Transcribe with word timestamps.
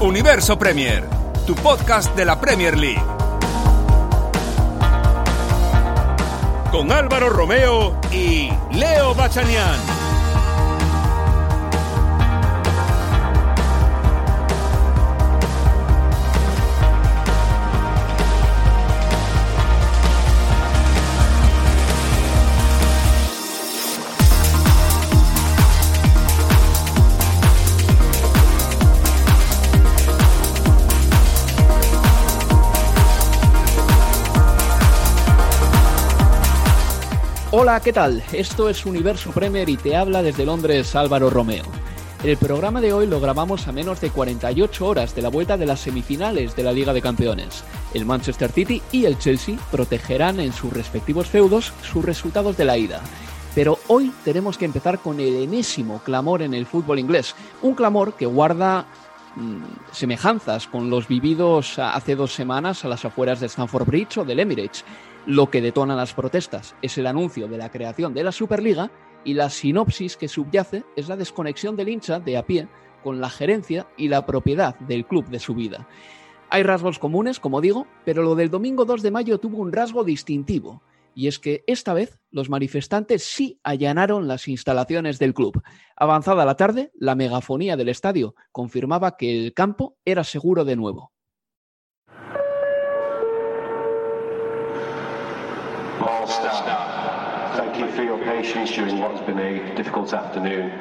Universo 0.00 0.56
Premier, 0.56 1.02
tu 1.44 1.56
podcast 1.56 2.14
de 2.14 2.24
la 2.24 2.40
Premier 2.40 2.78
League. 2.78 3.02
Con 6.70 6.92
Álvaro 6.92 7.28
Romeo 7.30 7.98
y 8.12 8.48
Leo 8.70 9.12
Bachanian. 9.16 9.97
Hola, 37.60 37.80
¿qué 37.80 37.92
tal? 37.92 38.22
Esto 38.32 38.68
es 38.68 38.86
Universo 38.86 39.32
Premier 39.32 39.68
y 39.68 39.76
te 39.76 39.96
habla 39.96 40.22
desde 40.22 40.46
Londres 40.46 40.94
Álvaro 40.94 41.28
Romeo. 41.28 41.64
El 42.22 42.36
programa 42.36 42.80
de 42.80 42.92
hoy 42.92 43.08
lo 43.08 43.18
grabamos 43.18 43.66
a 43.66 43.72
menos 43.72 44.00
de 44.00 44.10
48 44.10 44.86
horas 44.86 45.12
de 45.16 45.22
la 45.22 45.28
vuelta 45.28 45.56
de 45.56 45.66
las 45.66 45.80
semifinales 45.80 46.54
de 46.54 46.62
la 46.62 46.70
Liga 46.70 46.92
de 46.92 47.02
Campeones. 47.02 47.64
El 47.94 48.06
Manchester 48.06 48.52
City 48.52 48.80
y 48.92 49.06
el 49.06 49.18
Chelsea 49.18 49.56
protegerán 49.72 50.38
en 50.38 50.52
sus 50.52 50.72
respectivos 50.72 51.26
feudos 51.26 51.72
sus 51.82 52.04
resultados 52.04 52.56
de 52.56 52.64
la 52.64 52.78
ida. 52.78 53.00
Pero 53.56 53.80
hoy 53.88 54.12
tenemos 54.24 54.56
que 54.56 54.66
empezar 54.66 55.00
con 55.00 55.18
el 55.18 55.34
enésimo 55.34 56.00
clamor 56.04 56.42
en 56.42 56.54
el 56.54 56.64
fútbol 56.64 57.00
inglés, 57.00 57.34
un 57.62 57.74
clamor 57.74 58.14
que 58.14 58.26
guarda 58.26 58.86
mm, 59.34 59.62
semejanzas 59.90 60.68
con 60.68 60.90
los 60.90 61.08
vividos 61.08 61.76
hace 61.80 62.14
dos 62.14 62.32
semanas 62.32 62.84
a 62.84 62.88
las 62.88 63.04
afueras 63.04 63.40
de 63.40 63.46
Stamford 63.46 63.84
Bridge 63.84 64.18
o 64.18 64.24
del 64.24 64.38
Emirates. 64.38 64.84
Lo 65.28 65.50
que 65.50 65.60
detona 65.60 65.94
las 65.94 66.14
protestas 66.14 66.74
es 66.80 66.96
el 66.96 67.06
anuncio 67.06 67.48
de 67.48 67.58
la 67.58 67.70
creación 67.70 68.14
de 68.14 68.24
la 68.24 68.32
Superliga 68.32 68.90
y 69.26 69.34
la 69.34 69.50
sinopsis 69.50 70.16
que 70.16 70.26
subyace 70.26 70.84
es 70.96 71.06
la 71.10 71.18
desconexión 71.18 71.76
del 71.76 71.90
hincha 71.90 72.18
de 72.18 72.38
a 72.38 72.46
pie 72.46 72.66
con 73.04 73.20
la 73.20 73.28
gerencia 73.28 73.86
y 73.98 74.08
la 74.08 74.24
propiedad 74.24 74.78
del 74.78 75.04
club 75.04 75.28
de 75.28 75.38
su 75.38 75.54
vida. 75.54 75.86
Hay 76.48 76.62
rasgos 76.62 76.98
comunes, 76.98 77.40
como 77.40 77.60
digo, 77.60 77.86
pero 78.06 78.22
lo 78.22 78.36
del 78.36 78.48
domingo 78.48 78.86
2 78.86 79.02
de 79.02 79.10
mayo 79.10 79.36
tuvo 79.38 79.58
un 79.58 79.70
rasgo 79.70 80.02
distintivo, 80.02 80.82
y 81.14 81.26
es 81.26 81.38
que 81.38 81.62
esta 81.66 81.92
vez 81.92 82.18
los 82.30 82.48
manifestantes 82.48 83.22
sí 83.22 83.60
allanaron 83.62 84.28
las 84.28 84.48
instalaciones 84.48 85.18
del 85.18 85.34
club. 85.34 85.62
Avanzada 85.94 86.46
la 86.46 86.56
tarde, 86.56 86.90
la 86.94 87.14
megafonía 87.14 87.76
del 87.76 87.90
estadio 87.90 88.34
confirmaba 88.50 89.18
que 89.18 89.44
el 89.44 89.52
campo 89.52 89.98
era 90.06 90.24
seguro 90.24 90.64
de 90.64 90.76
nuevo. 90.76 91.12
Thank 96.28 97.78
you 97.78 97.88
for 97.96 98.02
your 98.02 98.18
patience 98.18 98.72
during 98.72 98.98
what 98.98 99.12
has 99.12 99.20
been 99.26 99.38
a 99.38 99.74
difficult 99.74 100.12
afternoon. 100.12 100.72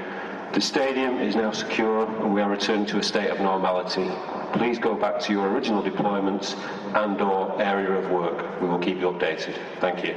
The 0.53 0.59
stadium 0.59 1.19
is 1.19 1.35
now 1.35 1.51
secure 1.51 2.05
and 2.21 2.33
we 2.33 2.41
are 2.41 2.49
returning 2.49 2.85
to 2.87 2.99
a 2.99 3.03
state 3.03 3.29
of 3.29 3.39
normality. 3.39 4.09
Please 4.51 4.77
go 4.77 4.93
back 4.93 5.19
to 5.21 5.31
your 5.31 5.47
original 5.47 5.81
deployments 5.81 6.55
and 6.93 7.21
or 7.21 7.61
area 7.61 7.91
of 7.91 8.11
work. 8.11 8.61
We 8.61 8.67
will 8.67 8.79
keep 8.79 8.99
you 8.99 9.07
updated. 9.07 9.55
Thank 9.79 10.03
you. 10.03 10.15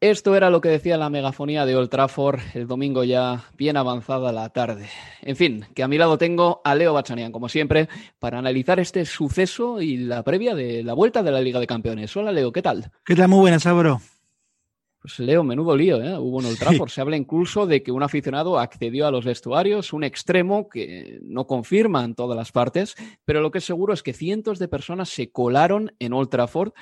Esto 0.00 0.34
era 0.34 0.50
lo 0.50 0.60
que 0.60 0.68
decía 0.68 0.98
la 0.98 1.08
megafonía 1.08 1.64
de 1.64 1.76
Old 1.76 1.88
Trafford 1.88 2.40
el 2.54 2.66
domingo 2.66 3.04
ya 3.04 3.44
bien 3.56 3.76
avanzada 3.76 4.32
la 4.32 4.50
tarde. 4.50 4.88
En 5.22 5.36
fin, 5.36 5.64
que 5.74 5.82
a 5.82 5.88
mi 5.88 5.96
lado 5.96 6.18
tengo 6.18 6.60
a 6.64 6.74
Leo 6.74 6.92
Bachanian, 6.92 7.32
como 7.32 7.48
siempre, 7.48 7.88
para 8.18 8.38
analizar 8.38 8.80
este 8.80 9.06
suceso 9.06 9.80
y 9.80 9.96
la 9.96 10.22
previa 10.22 10.54
de 10.54 10.82
la 10.82 10.92
vuelta 10.92 11.22
de 11.22 11.30
la 11.30 11.40
Liga 11.40 11.60
de 11.60 11.66
Campeones. 11.66 12.14
Hola 12.16 12.32
Leo, 12.32 12.52
¿qué 12.52 12.60
tal? 12.60 12.90
¿Qué 13.06 13.14
tal? 13.14 13.28
Muy 13.28 13.40
buenas, 13.40 13.64
Álvaro. 13.66 14.00
Pues 15.04 15.18
Leo, 15.18 15.44
menudo 15.44 15.76
lío, 15.76 16.02
¿eh? 16.02 16.16
Hubo 16.16 16.40
en 16.40 16.46
Old 16.46 16.58
Trafford. 16.58 16.88
Se 16.88 17.02
habla 17.02 17.18
incluso 17.18 17.66
de 17.66 17.82
que 17.82 17.92
un 17.92 18.02
aficionado 18.02 18.58
accedió 18.58 19.06
a 19.06 19.10
los 19.10 19.26
vestuarios, 19.26 19.92
un 19.92 20.02
extremo 20.02 20.66
que 20.66 21.20
no 21.24 21.46
confirman 21.46 22.14
todas 22.14 22.34
las 22.38 22.52
partes, 22.52 22.94
pero 23.26 23.42
lo 23.42 23.50
que 23.50 23.58
es 23.58 23.66
seguro 23.66 23.92
es 23.92 24.02
que 24.02 24.14
cientos 24.14 24.58
de 24.58 24.66
personas 24.66 25.10
se 25.10 25.30
colaron 25.30 25.94
en 25.98 26.14
Old 26.14 26.30
Trafford 26.30 26.72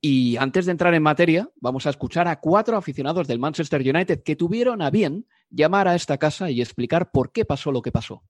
y 0.00 0.36
antes 0.38 0.66
de 0.66 0.72
entrar 0.72 0.92
en 0.92 1.04
materia, 1.04 1.50
vamos 1.60 1.86
a 1.86 1.90
escuchar 1.90 2.26
a 2.26 2.40
cuatro 2.40 2.76
aficionados 2.76 3.28
del 3.28 3.38
Manchester 3.38 3.80
United 3.80 4.24
que 4.24 4.34
tuvieron 4.34 4.82
a 4.82 4.90
bien 4.90 5.28
llamar 5.48 5.86
a 5.86 5.94
esta 5.94 6.18
casa 6.18 6.50
y 6.50 6.60
explicar 6.60 7.12
por 7.12 7.30
qué 7.30 7.44
pasó 7.44 7.70
lo 7.70 7.82
que 7.82 7.92
pasó. 7.92 8.24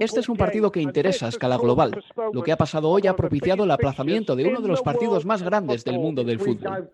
Este 0.00 0.20
es 0.20 0.28
un 0.28 0.36
partido 0.36 0.70
que 0.70 0.80
interesa 0.80 1.26
a 1.26 1.28
escala 1.28 1.56
global. 1.56 2.02
Lo 2.32 2.42
que 2.42 2.52
ha 2.52 2.56
pasado 2.56 2.90
hoy 2.90 3.06
ha 3.06 3.16
propiciado 3.16 3.64
el 3.64 3.70
aplazamiento 3.70 4.36
de 4.36 4.46
uno 4.48 4.60
de 4.60 4.68
los 4.68 4.82
partidos 4.82 5.24
más 5.26 5.42
grandes 5.42 5.84
del 5.84 5.98
mundo 5.98 6.24
del 6.24 6.38
fútbol. 6.38 6.90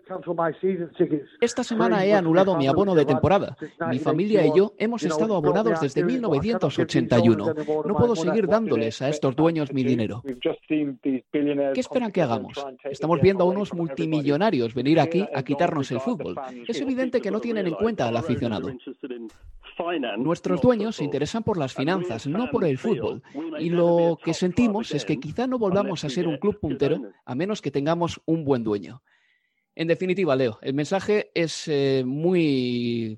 Esta 1.39 1.63
semana 1.63 2.05
he 2.05 2.13
anulado 2.13 2.57
mi 2.57 2.67
abono 2.67 2.95
de 2.95 3.05
temporada. 3.05 3.55
Mi 3.89 3.99
familia 3.99 4.45
y 4.45 4.51
yo 4.55 4.73
hemos 4.77 5.03
estado 5.03 5.35
abonados 5.35 5.79
desde 5.81 6.03
1981. 6.03 7.53
No 7.85 7.95
puedo 7.95 8.15
seguir 8.15 8.47
dándoles 8.47 9.01
a 9.01 9.09
estos 9.09 9.35
dueños 9.35 9.73
mi 9.73 9.83
dinero. 9.83 10.23
¿Qué 10.23 11.79
esperan 11.79 12.11
que 12.11 12.21
hagamos? 12.21 12.65
Estamos 12.83 13.21
viendo 13.21 13.43
a 13.43 13.47
unos 13.47 13.73
multimillonarios 13.73 14.73
venir 14.73 14.99
aquí 14.99 15.27
a 15.33 15.43
quitarnos 15.43 15.91
el 15.91 15.99
fútbol. 15.99 16.35
Es 16.67 16.79
evidente 16.81 17.21
que 17.21 17.31
no 17.31 17.39
tienen 17.39 17.67
en 17.67 17.73
cuenta 17.73 18.07
al 18.07 18.17
aficionado. 18.17 18.69
Nuestros 20.17 20.61
dueños 20.61 20.95
se 20.95 21.03
interesan 21.03 21.43
por 21.43 21.57
las 21.57 21.73
finanzas, 21.73 22.27
no 22.27 22.49
por 22.49 22.65
el 22.65 22.77
fútbol. 22.77 23.21
Y 23.59 23.69
lo 23.69 24.17
que 24.23 24.33
sentimos 24.33 24.93
es 24.93 25.05
que 25.05 25.19
quizá 25.19 25.47
no 25.47 25.57
volvamos 25.57 26.03
a 26.03 26.09
ser 26.09 26.27
un 26.27 26.37
club 26.37 26.59
puntero 26.59 27.01
a 27.25 27.35
menos 27.35 27.61
que 27.61 27.71
tengamos 27.71 28.21
un 28.25 28.43
buen 28.43 28.63
dueño. 28.63 29.01
En 29.73 29.87
definitiva, 29.87 30.35
Leo, 30.35 30.59
el 30.61 30.73
mensaje 30.73 31.31
es 31.33 31.67
eh, 31.67 32.03
muy 32.05 33.17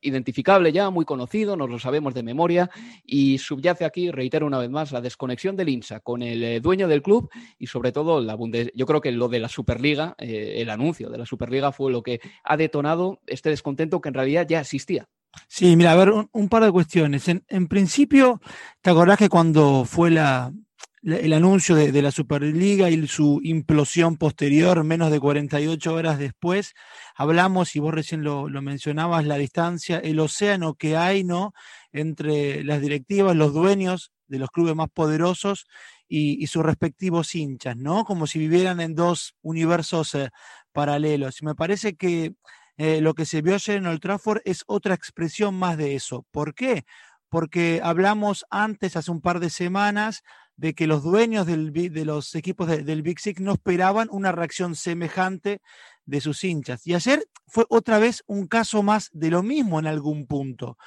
identificable 0.00 0.72
ya, 0.72 0.90
muy 0.90 1.04
conocido, 1.04 1.56
nos 1.56 1.68
lo 1.68 1.78
sabemos 1.78 2.14
de 2.14 2.22
memoria 2.22 2.70
y 3.04 3.38
subyace 3.38 3.84
aquí, 3.84 4.10
reitero 4.10 4.46
una 4.46 4.58
vez 4.58 4.70
más, 4.70 4.92
la 4.92 5.00
desconexión 5.00 5.56
del 5.56 5.68
INSA 5.68 6.00
con 6.00 6.22
el 6.22 6.42
eh, 6.42 6.60
dueño 6.60 6.88
del 6.88 7.02
club 7.02 7.28
y 7.58 7.66
sobre 7.66 7.92
todo 7.92 8.20
la 8.20 8.34
Bundes 8.34 8.70
yo 8.74 8.86
creo 8.86 9.00
que 9.00 9.12
lo 9.12 9.28
de 9.28 9.40
la 9.40 9.48
Superliga, 9.48 10.14
eh, 10.18 10.54
el 10.58 10.70
anuncio 10.70 11.10
de 11.10 11.18
la 11.18 11.26
Superliga 11.26 11.72
fue 11.72 11.90
lo 11.92 12.02
que 12.02 12.20
ha 12.44 12.56
detonado 12.56 13.20
este 13.26 13.50
descontento 13.50 14.00
que 14.00 14.08
en 14.08 14.14
realidad 14.14 14.46
ya 14.48 14.60
existía. 14.60 15.08
Sí, 15.48 15.76
mira, 15.76 15.92
a 15.92 15.96
ver, 15.96 16.10
un, 16.10 16.48
par 16.48 16.64
de 16.64 16.72
cuestiones. 16.72 17.28
En, 17.28 17.68
principio, 17.68 18.40
¿te 18.80 18.90
acordás 18.90 19.18
que 19.18 19.28
cuando 19.28 19.84
fue 19.84 20.08
el 20.08 21.32
anuncio 21.32 21.74
de, 21.74 22.02
la 22.02 22.10
Superliga 22.10 22.90
y 22.90 23.06
su 23.06 23.40
implosión 23.42 24.16
posterior, 24.16 24.82
menos 24.84 25.10
de 25.10 25.20
48 25.20 25.94
horas 25.94 26.18
después, 26.18 26.74
hablamos, 27.14 27.76
y 27.76 27.80
vos 27.80 27.94
recién 27.94 28.22
lo, 28.22 28.48
mencionabas, 28.48 29.24
la 29.24 29.36
distancia, 29.36 29.98
el 29.98 30.20
océano 30.20 30.74
que 30.74 30.96
hay, 30.96 31.24
¿no? 31.24 31.52
Entre 31.92 32.64
las 32.64 32.80
directivas, 32.80 33.36
los 33.36 33.52
dueños 33.52 34.12
de 34.28 34.38
los 34.38 34.50
clubes 34.50 34.74
más 34.74 34.88
poderosos 34.90 35.66
y, 36.08 36.46
sus 36.46 36.64
respectivos 36.64 37.34
hinchas, 37.34 37.76
¿no? 37.76 38.04
Como 38.04 38.26
si 38.26 38.38
vivieran 38.38 38.80
en 38.80 38.94
dos 38.94 39.34
universos 39.42 40.14
eh, 40.14 40.30
paralelos. 40.72 41.40
Y 41.40 41.44
me 41.44 41.54
parece 41.54 41.96
que 41.96 42.34
eh, 42.76 43.00
lo 43.00 43.14
que 43.14 43.26
se 43.26 43.42
vio 43.42 43.54
ayer 43.54 43.76
en 43.76 43.86
Old 43.86 44.00
Trafford 44.00 44.40
es 44.44 44.64
otra 44.66 44.94
expresión 44.94 45.54
más 45.54 45.76
de 45.76 45.94
eso. 45.94 46.26
¿Por 46.30 46.54
qué? 46.54 46.84
Porque 47.28 47.80
hablamos 47.82 48.44
antes, 48.50 48.96
hace 48.96 49.10
un 49.10 49.20
par 49.20 49.40
de 49.40 49.50
semanas, 49.50 50.22
de 50.56 50.74
que 50.74 50.86
los 50.86 51.02
dueños 51.02 51.46
de 51.46 52.04
los 52.04 52.34
equipos 52.34 52.66
del 52.66 53.02
Big 53.02 53.20
Six 53.20 53.40
no 53.40 53.52
esperaban 53.52 54.08
una 54.10 54.32
reacción 54.32 54.74
semejante 54.74 55.60
de 56.06 56.20
sus 56.20 56.42
hinchas. 56.44 56.86
Y 56.86 56.94
ayer 56.94 57.26
fue 57.46 57.66
otra 57.68 57.98
vez 57.98 58.22
un 58.26 58.46
caso 58.46 58.82
más 58.82 59.10
de 59.12 59.30
lo 59.30 59.42
mismo 59.42 59.78
en 59.78 59.86
algún 59.86 60.26
punto, 60.26 60.78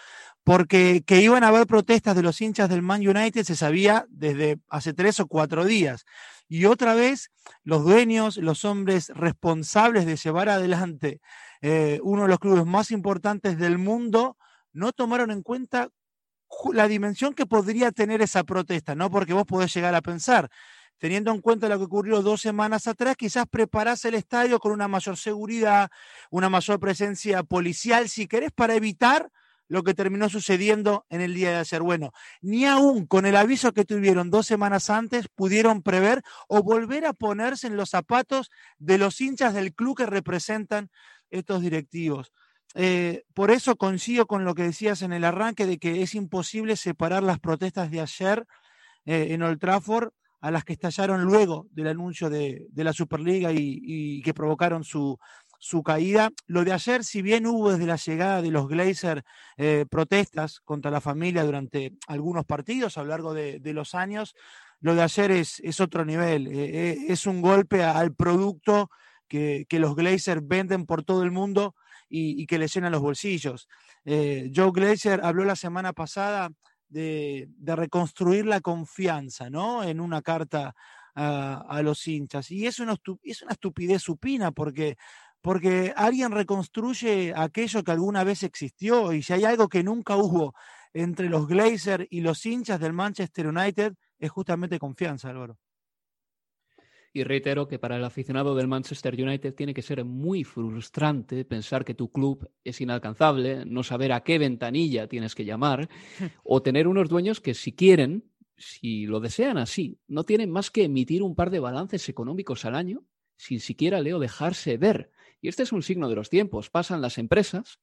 porque 0.43 1.03
que 1.05 1.21
iban 1.21 1.43
a 1.43 1.49
haber 1.49 1.67
protestas 1.67 2.15
de 2.15 2.23
los 2.23 2.41
hinchas 2.41 2.69
del 2.69 2.81
Man 2.81 3.07
United 3.07 3.43
se 3.43 3.55
sabía 3.55 4.07
desde 4.09 4.59
hace 4.69 4.93
tres 4.93 5.19
o 5.19 5.27
cuatro 5.27 5.65
días. 5.65 6.05
Y 6.47 6.65
otra 6.65 6.95
vez 6.95 7.29
los 7.63 7.83
dueños, 7.83 8.37
los 8.37 8.65
hombres 8.65 9.09
responsables 9.09 10.07
de 10.07 10.15
llevar 10.15 10.49
adelante 10.49 11.21
eh, 11.61 11.99
uno 12.03 12.23
de 12.23 12.27
los 12.29 12.39
clubes 12.39 12.65
más 12.65 12.91
importantes 12.91 13.57
del 13.57 13.77
mundo, 13.77 14.37
no 14.71 14.91
tomaron 14.91 15.31
en 15.31 15.43
cuenta 15.43 15.89
la 16.73 16.87
dimensión 16.87 17.33
que 17.33 17.45
podría 17.45 17.91
tener 17.91 18.21
esa 18.21 18.43
protesta, 18.43 18.95
¿no? 18.95 19.09
Porque 19.09 19.33
vos 19.33 19.45
podés 19.45 19.73
llegar 19.73 19.93
a 19.95 20.01
pensar, 20.01 20.49
teniendo 20.97 21.31
en 21.31 21.41
cuenta 21.41 21.69
lo 21.69 21.77
que 21.77 21.85
ocurrió 21.85 22.21
dos 22.21 22.41
semanas 22.41 22.87
atrás, 22.87 23.15
quizás 23.15 23.45
preparás 23.49 24.03
el 24.05 24.15
estadio 24.15 24.59
con 24.59 24.71
una 24.71 24.87
mayor 24.87 25.17
seguridad, 25.17 25.89
una 26.29 26.49
mayor 26.49 26.79
presencia 26.79 27.43
policial, 27.43 28.09
si 28.09 28.27
querés, 28.27 28.51
para 28.51 28.75
evitar 28.75 29.31
lo 29.69 29.83
que 29.83 29.93
terminó 29.93 30.29
sucediendo 30.29 31.05
en 31.09 31.21
el 31.21 31.35
día 31.35 31.51
de 31.51 31.57
ayer. 31.57 31.81
Bueno, 31.81 32.11
ni 32.41 32.65
aún 32.65 33.05
con 33.05 33.25
el 33.25 33.35
aviso 33.35 33.71
que 33.71 33.85
tuvieron 33.85 34.31
dos 34.31 34.47
semanas 34.47 34.89
antes 34.89 35.27
pudieron 35.29 35.83
prever 35.83 36.23
o 36.47 36.63
volver 36.63 37.05
a 37.05 37.13
ponerse 37.13 37.67
en 37.67 37.77
los 37.77 37.91
zapatos 37.91 38.49
de 38.79 38.97
los 38.97 39.21
hinchas 39.21 39.53
del 39.53 39.73
club 39.73 39.95
que 39.95 40.07
representan 40.07 40.89
estos 41.29 41.61
directivos. 41.61 42.31
Eh, 42.75 43.23
por 43.33 43.49
eso 43.49 43.75
coincido 43.77 44.27
con 44.27 44.45
lo 44.45 44.53
que 44.53 44.63
decías 44.63 45.01
en 45.01 45.11
el 45.11 45.23
arranque 45.23 45.65
de 45.65 45.79
que 45.79 46.03
es 46.03 46.13
imposible 46.13 46.75
separar 46.75 47.23
las 47.23 47.39
protestas 47.39 47.89
de 47.89 48.01
ayer 48.01 48.45
eh, 49.05 49.27
en 49.31 49.41
Old 49.41 49.59
Trafford 49.59 50.11
a 50.41 50.51
las 50.51 50.63
que 50.63 50.73
estallaron 50.73 51.23
luego 51.23 51.67
del 51.71 51.87
anuncio 51.87 52.29
de, 52.29 52.67
la 52.75 52.93
Superliga 52.93 53.51
y, 53.51 54.21
que 54.21 54.33
provocaron 54.33 54.85
su, 54.85 55.17
caída. 55.83 56.29
Lo 56.45 56.63
de 56.63 56.71
ayer, 56.71 57.03
si 57.03 57.21
bien 57.21 57.45
hubo 57.45 57.71
desde 57.71 57.85
la 57.85 57.97
llegada 57.97 58.41
de 58.41 58.51
los 58.51 58.69
Glazer 58.69 59.25
eh, 59.57 59.85
protestas 59.89 60.61
contra 60.61 60.91
la 60.91 61.01
familia 61.01 61.43
durante 61.43 61.97
algunos 62.07 62.45
partidos 62.45 62.97
a 62.97 63.03
lo 63.03 63.09
largo 63.09 63.33
de, 63.33 63.59
los 63.73 63.95
años, 63.95 64.33
lo 64.79 64.95
de 64.95 65.01
ayer 65.01 65.31
es, 65.31 65.81
otro 65.81 66.05
nivel, 66.05 66.47
es 66.47 67.25
un 67.25 67.41
golpe 67.41 67.83
al 67.83 68.13
producto 68.13 68.89
que, 69.29 69.65
los 69.71 69.95
Glazer 69.95 70.41
venden 70.41 70.85
por 70.85 71.03
todo 71.03 71.23
el 71.23 71.31
mundo 71.31 71.75
y, 72.09 72.45
que 72.47 72.57
le 72.57 72.67
llenan 72.67 72.91
los 72.91 73.01
bolsillos. 73.01 73.69
Eh, 74.03 74.51
Joe 74.53 74.71
Glazer 74.71 75.21
habló 75.23 75.45
la 75.45 75.55
semana 75.55 75.93
pasada 75.93 76.49
de, 76.89 77.47
reconstruir 77.61 78.45
la 78.45 78.59
confianza, 78.59 79.49
¿no? 79.49 79.83
En 79.83 80.01
una 80.01 80.21
carta 80.21 80.75
a, 81.15 81.81
los 81.83 82.07
hinchas. 82.07 82.51
Y 82.51 82.65
es 82.65 82.79
una, 82.79 82.95
es 83.23 83.41
una 83.41 83.53
estupidez 83.53 84.01
supina 84.01 84.51
porque 84.51 84.97
porque 85.41 85.93
alguien 85.95 86.31
reconstruye 86.31 87.33
aquello 87.33 87.81
que 87.83 87.91
alguna 87.91 88.25
vez 88.25 88.43
existió 88.43 89.13
y 89.13 89.23
si 89.23 89.31
hay 89.31 89.45
algo 89.45 89.69
que 89.69 89.83
nunca 89.83 90.17
hubo 90.17 90.53
entre 90.93 91.29
los 91.29 91.47
Glazer 91.47 92.07
y 92.09 92.21
los 92.21 92.45
hinchas 92.45 92.79
del 92.79 92.91
Manchester 92.91 93.47
United 93.47 93.93
es 94.17 94.31
justamente 94.31 94.79
confianza, 94.79 95.29
Álvaro. 95.29 95.57
Y 97.11 97.23
reitero 97.23 97.67
que 97.67 97.79
para 97.79 97.97
el 97.97 98.03
aficionado 98.03 98.55
del 98.55 98.67
Manchester 98.67 99.15
United 99.15 99.55
tiene 99.55 99.73
que 99.73 99.81
ser 99.81 100.05
muy 100.05 100.43
frustrante 100.43 101.43
pensar 101.43 101.83
que 101.83 101.95
tu 101.95 102.11
club 102.11 102.49
es 102.63 102.81
inalcanzable, 102.81 103.65
no 103.65 103.81
saber 103.83 104.11
a 104.11 104.21
qué 104.21 104.37
ventanilla 104.37 105.07
tienes 105.07 105.33
que 105.33 105.45
llamar, 105.45 105.89
o 106.43 106.61
tener 106.61 106.87
unos 106.87 107.09
dueños 107.09 107.41
que 107.41 107.55
si 107.55 107.73
quieren, 107.73 108.25
si 108.57 109.05
lo 109.05 109.19
desean 109.19 109.57
así, 109.57 109.99
no 110.07 110.23
tienen 110.23 110.51
más 110.51 110.69
que 110.69 110.83
emitir 110.83 111.23
un 111.23 111.35
par 111.35 111.49
de 111.49 111.59
balances 111.59 112.07
económicos 112.09 112.65
al 112.65 112.75
año, 112.75 113.03
sin 113.37 113.59
siquiera, 113.59 114.01
Leo, 114.01 114.19
dejarse 114.19 114.77
ver. 114.77 115.11
Y 115.41 115.47
este 115.47 115.63
es 115.63 115.71
un 115.71 115.81
signo 115.81 116.09
de 116.09 116.15
los 116.15 116.29
tiempos. 116.29 116.69
Pasan 116.69 117.01
las 117.01 117.17
empresas, 117.17 117.79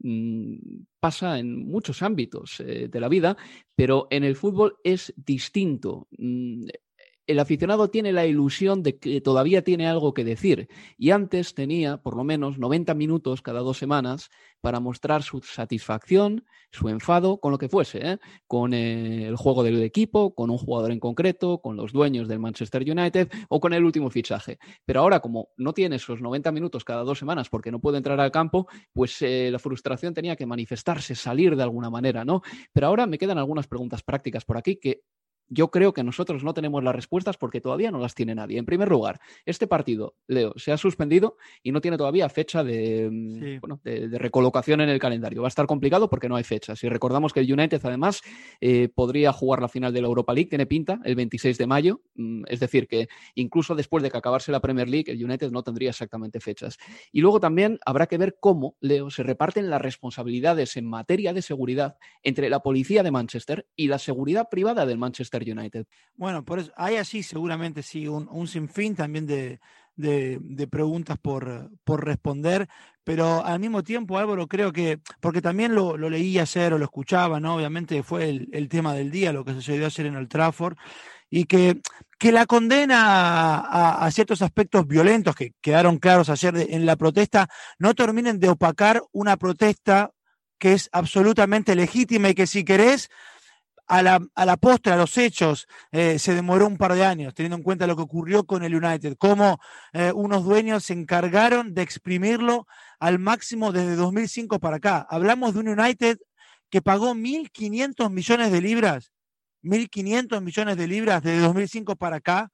mm, 0.00 0.56
pasa 1.00 1.38
en 1.38 1.66
muchos 1.66 2.02
ámbitos 2.02 2.60
eh, 2.60 2.88
de 2.88 3.00
la 3.00 3.08
vida, 3.08 3.36
pero 3.74 4.06
en 4.10 4.22
el 4.22 4.36
fútbol 4.36 4.76
es 4.84 5.14
distinto. 5.16 6.08
El 7.28 7.40
aficionado 7.40 7.90
tiene 7.90 8.10
la 8.10 8.24
ilusión 8.24 8.82
de 8.82 8.98
que 8.98 9.20
todavía 9.20 9.62
tiene 9.62 9.86
algo 9.86 10.14
que 10.14 10.24
decir 10.24 10.66
y 10.96 11.10
antes 11.10 11.52
tenía 11.52 11.98
por 11.98 12.16
lo 12.16 12.24
menos 12.24 12.58
90 12.58 12.94
minutos 12.94 13.42
cada 13.42 13.60
dos 13.60 13.76
semanas 13.76 14.30
para 14.62 14.80
mostrar 14.80 15.22
su 15.22 15.42
satisfacción, 15.42 16.46
su 16.72 16.88
enfado 16.88 17.38
con 17.38 17.52
lo 17.52 17.58
que 17.58 17.68
fuese, 17.68 18.12
¿eh? 18.12 18.18
con 18.46 18.72
eh, 18.72 19.26
el 19.26 19.36
juego 19.36 19.62
del 19.62 19.82
equipo, 19.82 20.34
con 20.34 20.48
un 20.48 20.56
jugador 20.56 20.90
en 20.90 21.00
concreto, 21.00 21.58
con 21.58 21.76
los 21.76 21.92
dueños 21.92 22.28
del 22.28 22.38
Manchester 22.38 22.82
United 22.82 23.28
o 23.50 23.60
con 23.60 23.74
el 23.74 23.84
último 23.84 24.08
fichaje. 24.08 24.58
Pero 24.86 25.00
ahora 25.00 25.20
como 25.20 25.50
no 25.58 25.74
tiene 25.74 25.96
esos 25.96 26.22
90 26.22 26.50
minutos 26.50 26.82
cada 26.82 27.02
dos 27.02 27.18
semanas 27.18 27.50
porque 27.50 27.70
no 27.70 27.78
puede 27.78 27.98
entrar 27.98 28.18
al 28.20 28.32
campo, 28.32 28.68
pues 28.94 29.20
eh, 29.20 29.50
la 29.52 29.58
frustración 29.58 30.14
tenía 30.14 30.34
que 30.34 30.46
manifestarse, 30.46 31.14
salir 31.14 31.56
de 31.56 31.62
alguna 31.62 31.90
manera, 31.90 32.24
¿no? 32.24 32.40
Pero 32.72 32.86
ahora 32.86 33.06
me 33.06 33.18
quedan 33.18 33.36
algunas 33.36 33.66
preguntas 33.66 34.02
prácticas 34.02 34.46
por 34.46 34.56
aquí 34.56 34.76
que 34.76 35.02
yo 35.48 35.70
creo 35.70 35.92
que 35.92 36.04
nosotros 36.04 36.44
no 36.44 36.54
tenemos 36.54 36.82
las 36.84 36.94
respuestas 36.94 37.36
porque 37.36 37.60
todavía 37.60 37.90
no 37.90 37.98
las 37.98 38.14
tiene 38.14 38.34
nadie. 38.34 38.58
En 38.58 38.66
primer 38.66 38.88
lugar, 38.88 39.20
este 39.46 39.66
partido, 39.66 40.14
Leo, 40.26 40.52
se 40.56 40.72
ha 40.72 40.76
suspendido 40.76 41.36
y 41.62 41.72
no 41.72 41.80
tiene 41.80 41.96
todavía 41.96 42.28
fecha 42.28 42.62
de, 42.62 43.08
mm, 43.10 43.72
de, 43.82 44.18
recolocación 44.18 44.80
en 44.80 44.88
el 44.88 44.98
calendario. 44.98 45.42
Va 45.42 45.48
a 45.48 45.48
estar 45.48 45.66
complicado 45.66 46.08
porque 46.10 46.28
no 46.28 46.36
hay 46.36 46.44
fecha. 46.44 46.76
Si 46.76 46.88
recordamos 46.88 47.32
que 47.32 47.40
el 47.40 47.52
United, 47.52 47.80
además, 47.84 48.20
eh, 48.60 48.88
podría 48.94 49.32
jugar 49.32 49.60
la 49.60 49.68
final 49.68 49.92
de 49.92 50.02
la 50.02 50.08
Europa 50.08 50.32
League, 50.32 50.48
tiene 50.48 50.66
pinta, 50.66 51.00
el 51.04 51.14
26 51.14 51.58
de 51.58 51.66
mayo. 51.66 52.00
Mm, 52.14 52.44
es 52.48 52.60
decir, 52.60 52.86
que 52.86 53.08
incluso 53.34 53.74
después 53.74 54.02
de 54.02 54.10
que 54.10 54.18
acabase 54.18 54.52
la 54.52 54.60
Premier 54.60 54.88
League, 54.88 55.10
el 55.10 55.24
United 55.24 55.50
no 55.50 55.62
tendría 55.62 55.90
exactamente 55.90 56.40
fechas. 56.40 56.78
Y 57.12 57.20
luego 57.20 57.40
también 57.40 57.78
habrá 57.84 58.06
que 58.06 58.18
ver 58.18 58.36
cómo, 58.40 58.76
Leo, 58.80 59.10
se 59.10 59.22
reparten 59.22 59.70
las 59.70 59.80
responsabilidades 59.80 60.76
en 60.76 60.86
materia 60.86 61.32
de 61.32 61.42
seguridad 61.42 61.96
entre 62.22 62.50
la 62.50 62.60
policía 62.60 63.02
de 63.02 63.10
Manchester 63.10 63.66
y 63.76 63.88
la 63.88 63.98
seguridad 63.98 64.48
privada 64.50 64.86
del 64.86 64.98
Manchester 64.98 65.37
United. 65.42 65.86
Bueno, 66.14 66.44
por 66.44 66.58
eso 66.58 66.72
hay 66.76 66.96
así 66.96 67.22
seguramente 67.22 67.82
sí 67.82 68.06
un, 68.06 68.46
sinfín 68.46 68.94
también 68.94 69.26
de, 69.26 69.58
preguntas 70.70 71.18
por, 71.18 71.70
por, 71.84 72.04
responder, 72.04 72.68
pero 73.04 73.44
al 73.44 73.60
mismo 73.60 73.82
tiempo, 73.82 74.18
Álvaro, 74.18 74.46
creo 74.46 74.72
que, 74.72 75.00
porque 75.20 75.40
también 75.40 75.74
lo, 75.74 75.96
leí 75.96 76.38
ayer 76.38 76.72
o 76.72 76.78
lo 76.78 76.84
escuchaba, 76.84 77.40
¿no? 77.40 77.56
Obviamente 77.56 78.02
fue 78.02 78.28
el, 78.28 78.68
tema 78.68 78.94
del 78.94 79.10
día, 79.10 79.32
lo 79.32 79.44
que 79.44 79.54
sucedió 79.54 79.86
ayer 79.86 80.06
en 80.06 80.16
el 80.16 80.28
Trafford, 80.28 80.76
y 81.30 81.44
que, 81.44 81.80
que 82.18 82.32
la 82.32 82.46
condena 82.46 83.58
a, 83.60 84.10
ciertos 84.10 84.42
aspectos 84.42 84.86
violentos 84.86 85.34
que 85.34 85.52
quedaron 85.60 85.98
claros 85.98 86.30
ayer 86.30 86.54
en 86.70 86.86
la 86.86 86.96
protesta 86.96 87.48
no 87.78 87.94
terminen 87.94 88.38
de 88.40 88.48
opacar 88.48 89.02
una 89.12 89.36
protesta 89.36 90.12
que 90.58 90.72
es 90.72 90.88
absolutamente 90.92 91.74
legítima 91.74 92.30
y 92.30 92.34
que 92.34 92.46
si 92.46 92.64
querés 92.64 93.10
a 93.88 94.02
la, 94.02 94.20
a 94.34 94.44
la 94.44 94.56
postre, 94.58 94.92
a 94.92 94.96
los 94.96 95.16
hechos, 95.16 95.66
eh, 95.90 96.18
se 96.18 96.34
demoró 96.34 96.66
un 96.66 96.76
par 96.76 96.92
de 96.92 97.04
años, 97.04 97.34
teniendo 97.34 97.56
en 97.56 97.62
cuenta 97.62 97.86
lo 97.86 97.96
que 97.96 98.02
ocurrió 98.02 98.44
con 98.44 98.62
el 98.62 98.74
United, 98.74 99.16
cómo 99.18 99.58
eh, 99.94 100.12
unos 100.14 100.44
dueños 100.44 100.84
se 100.84 100.92
encargaron 100.92 101.74
de 101.74 101.82
exprimirlo 101.82 102.66
al 103.00 103.18
máximo 103.18 103.72
desde 103.72 103.96
2005 103.96 104.60
para 104.60 104.76
acá. 104.76 105.06
Hablamos 105.08 105.54
de 105.54 105.60
un 105.60 105.68
United 105.68 106.18
que 106.68 106.82
pagó 106.82 107.14
1.500 107.14 108.10
millones 108.10 108.52
de 108.52 108.60
libras, 108.60 109.10
1.500 109.62 110.42
millones 110.42 110.76
de 110.76 110.86
libras 110.86 111.22
desde 111.22 111.40
2005 111.40 111.96
para 111.96 112.16
acá, 112.16 112.50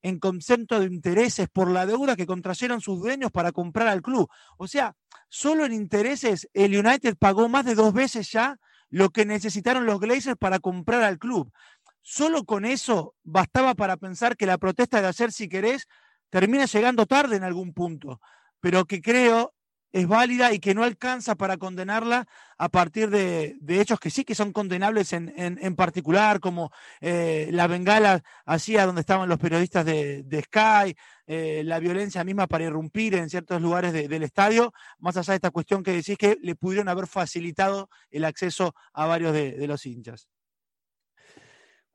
en 0.00 0.18
concepto 0.18 0.80
de 0.80 0.86
intereses 0.86 1.48
por 1.52 1.70
la 1.70 1.84
deuda 1.84 2.16
que 2.16 2.24
contrayeron 2.24 2.80
sus 2.80 3.00
dueños 3.00 3.30
para 3.30 3.52
comprar 3.52 3.88
al 3.88 4.00
club. 4.00 4.28
O 4.56 4.66
sea, 4.66 4.94
solo 5.28 5.66
en 5.66 5.72
intereses 5.74 6.48
el 6.54 6.74
United 6.74 7.16
pagó 7.18 7.48
más 7.48 7.66
de 7.66 7.74
dos 7.74 7.92
veces 7.92 8.30
ya 8.30 8.56
lo 8.90 9.10
que 9.10 9.26
necesitaron 9.26 9.86
los 9.86 10.00
Glazers 10.00 10.36
para 10.38 10.58
comprar 10.58 11.02
al 11.02 11.18
club. 11.18 11.52
Solo 12.02 12.44
con 12.44 12.64
eso 12.64 13.14
bastaba 13.22 13.74
para 13.74 13.96
pensar 13.96 14.36
que 14.36 14.46
la 14.46 14.58
protesta 14.58 15.00
de 15.00 15.08
ayer, 15.08 15.32
si 15.32 15.48
querés, 15.48 15.86
termina 16.30 16.64
llegando 16.64 17.06
tarde 17.06 17.36
en 17.36 17.44
algún 17.44 17.74
punto, 17.74 18.20
pero 18.60 18.86
que 18.86 19.00
creo 19.00 19.54
es 19.92 20.06
válida 20.06 20.52
y 20.52 20.58
que 20.58 20.74
no 20.74 20.84
alcanza 20.84 21.34
para 21.34 21.56
condenarla 21.56 22.26
a 22.56 22.68
partir 22.68 23.10
de, 23.10 23.56
hechos 23.68 24.00
que 24.00 24.10
sí 24.10 24.24
que 24.24 24.34
son 24.34 24.52
condenables 24.52 25.12
en, 25.12 25.32
en, 25.36 25.76
particular, 25.76 26.40
como 26.40 26.70
eh, 27.00 27.48
la 27.52 27.66
bengala 27.66 28.22
hacía 28.44 28.86
donde 28.86 29.00
estaban 29.00 29.28
los 29.28 29.38
periodistas 29.38 29.84
de, 29.84 30.42
Sky, 30.44 30.94
eh, 31.26 31.62
la 31.64 31.78
violencia 31.78 32.24
misma 32.24 32.46
para 32.46 32.64
irrumpir 32.64 33.14
en 33.14 33.30
ciertos 33.30 33.60
lugares 33.62 33.92
del 33.92 34.22
estadio, 34.22 34.72
más 34.98 35.16
allá 35.16 35.32
de 35.32 35.36
esta 35.36 35.50
cuestión 35.50 35.82
que 35.82 35.92
decís 35.92 36.18
que 36.18 36.36
le 36.42 36.54
pudieron 36.54 36.88
haber 36.88 37.06
facilitado 37.06 37.88
el 38.10 38.24
acceso 38.24 38.74
a 38.92 39.06
varios 39.06 39.32
de 39.32 39.66
los 39.66 39.86
hinchas. 39.86 40.28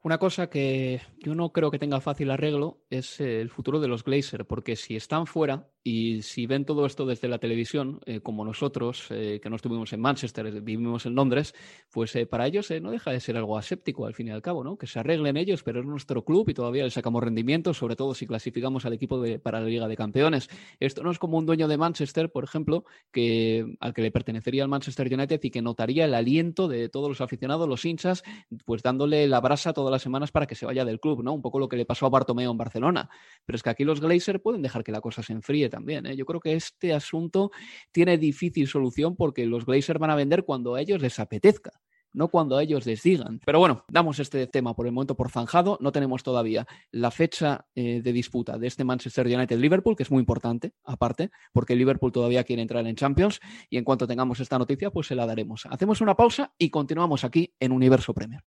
Una 0.03 0.17
cosa 0.17 0.49
que 0.49 1.01
yo 1.19 1.33
no 1.33 1.53
creo 1.53 1.71
que 1.71 1.79
tenga 1.79 2.01
fácil 2.01 2.29
arreglo 2.29 2.83
es 2.89 3.21
el 3.21 3.49
futuro 3.49 3.79
de 3.79 3.87
los 3.87 4.03
Glazer, 4.03 4.45
porque 4.45 4.75
si 4.75 4.97
están 4.97 5.27
fuera 5.27 5.69
y 5.83 6.21
si 6.21 6.45
ven 6.45 6.63
todo 6.63 6.85
esto 6.85 7.05
desde 7.05 7.27
la 7.27 7.39
televisión, 7.39 7.99
eh, 8.05 8.21
como 8.21 8.45
nosotros, 8.45 9.07
eh, 9.09 9.41
que 9.43 9.49
no 9.49 9.57
estuvimos 9.57 9.91
en 9.91 9.99
Manchester, 9.99 10.61
vivimos 10.61 11.05
en 11.05 11.13
Londres, 11.13 11.53
pues 11.91 12.15
eh, 12.15 12.25
para 12.25 12.47
ellos 12.47 12.71
no 12.81 12.91
deja 12.91 13.11
de 13.11 13.19
ser 13.19 13.35
algo 13.35 13.57
aséptico 13.57 14.05
al 14.05 14.13
fin 14.13 14.29
y 14.29 14.31
al 14.31 14.41
cabo, 14.41 14.63
¿no? 14.63 14.77
Que 14.77 14.87
se 14.87 14.99
arreglen 14.99 15.35
ellos, 15.35 15.61
pero 15.61 15.81
es 15.81 15.85
nuestro 15.85 16.23
club 16.23 16.47
y 16.47 16.53
todavía 16.53 16.85
le 16.85 16.89
sacamos 16.89 17.21
rendimiento, 17.21 17.73
sobre 17.73 17.97
todo 17.97 18.13
si 18.13 18.25
clasificamos 18.25 18.85
al 18.85 18.93
equipo 18.93 19.21
para 19.43 19.59
la 19.59 19.67
Liga 19.67 19.89
de 19.89 19.97
Campeones. 19.97 20.49
Esto 20.79 21.03
no 21.03 21.11
es 21.11 21.19
como 21.19 21.37
un 21.37 21.45
dueño 21.45 21.67
de 21.67 21.77
Manchester, 21.77 22.31
por 22.31 22.45
ejemplo, 22.45 22.85
que, 23.11 23.75
al 23.81 23.93
que 23.93 24.03
le 24.03 24.11
pertenecería 24.11 24.63
al 24.63 24.69
Manchester 24.69 25.13
United 25.13 25.41
y 25.43 25.49
que 25.49 25.61
notaría 25.61 26.05
el 26.05 26.13
aliento 26.13 26.69
de 26.69 26.87
todos 26.87 27.09
los 27.09 27.19
aficionados, 27.19 27.67
los 27.67 27.83
hinchas, 27.83 28.23
pues 28.63 28.83
dándole 28.83 29.27
la 29.27 29.41
brasa 29.41 29.73
todas 29.73 29.91
las 29.91 30.01
semanas 30.01 30.31
para 30.31 30.47
que 30.47 30.55
se 30.55 30.65
vaya 30.65 30.85
del 30.85 31.01
club, 31.01 31.23
¿no? 31.23 31.33
Un 31.33 31.41
poco 31.41 31.59
lo 31.59 31.67
que 31.67 31.75
le 31.75 31.85
pasó 31.85 32.05
a 32.05 32.09
Bartomeo 32.09 32.51
en 32.51 32.57
Barcelona. 32.57 33.09
Pero 33.45 33.57
es 33.57 33.63
que 33.63 33.69
aquí 33.69 33.83
los 33.83 33.99
Glazer 33.99 34.41
pueden 34.41 34.61
dejar 34.61 34.85
que 34.85 34.93
la 34.93 35.01
cosa 35.01 35.21
se 35.21 35.33
enfríe 35.33 35.72
también. 35.73 36.05
¿eh? 36.05 36.15
Yo 36.15 36.25
creo 36.25 36.39
que 36.39 36.53
este 36.53 36.93
asunto 36.93 37.49
tiene 37.91 38.19
difícil 38.19 38.67
solución 38.67 39.15
porque 39.15 39.47
los 39.47 39.65
Glazers 39.65 39.99
van 39.99 40.11
a 40.11 40.15
vender 40.15 40.45
cuando 40.45 40.75
a 40.75 40.81
ellos 40.81 41.01
les 41.01 41.17
apetezca 41.17 41.71
no 42.13 42.27
cuando 42.27 42.57
a 42.57 42.63
ellos 42.63 42.85
les 42.85 43.01
digan. 43.01 43.39
Pero 43.43 43.59
bueno, 43.59 43.85
damos 43.89 44.19
este 44.19 44.45
tema 44.47 44.75
por 44.75 44.85
el 44.85 44.91
momento 44.91 45.15
por 45.15 45.29
zanjado. 45.31 45.77
No 45.81 45.91
tenemos 45.91 46.23
todavía 46.23 46.67
la 46.91 47.11
fecha 47.11 47.65
eh, 47.75 48.01
de 48.01 48.13
disputa 48.13 48.57
de 48.57 48.67
este 48.67 48.83
Manchester 48.83 49.25
United-Liverpool, 49.25 49.95
que 49.95 50.03
es 50.03 50.11
muy 50.11 50.19
importante, 50.19 50.73
aparte, 50.83 51.31
porque 51.51 51.75
Liverpool 51.75 52.11
todavía 52.11 52.43
quiere 52.43 52.61
entrar 52.61 52.85
en 52.85 52.95
Champions. 52.95 53.39
Y 53.69 53.77
en 53.77 53.83
cuanto 53.83 54.07
tengamos 54.07 54.39
esta 54.39 54.59
noticia, 54.59 54.91
pues 54.91 55.07
se 55.07 55.15
la 55.15 55.25
daremos. 55.25 55.65
Hacemos 55.69 56.01
una 56.01 56.15
pausa 56.15 56.53
y 56.57 56.69
continuamos 56.69 57.23
aquí 57.23 57.53
en 57.59 57.71
Universo 57.71 58.13
Premier. 58.13 58.43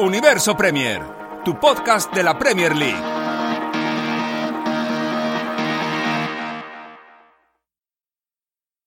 Universo 0.00 0.56
Premier, 0.56 1.02
tu 1.44 1.58
podcast 1.60 2.12
de 2.12 2.22
la 2.22 2.38
Premier 2.38 2.74
League. 2.74 3.09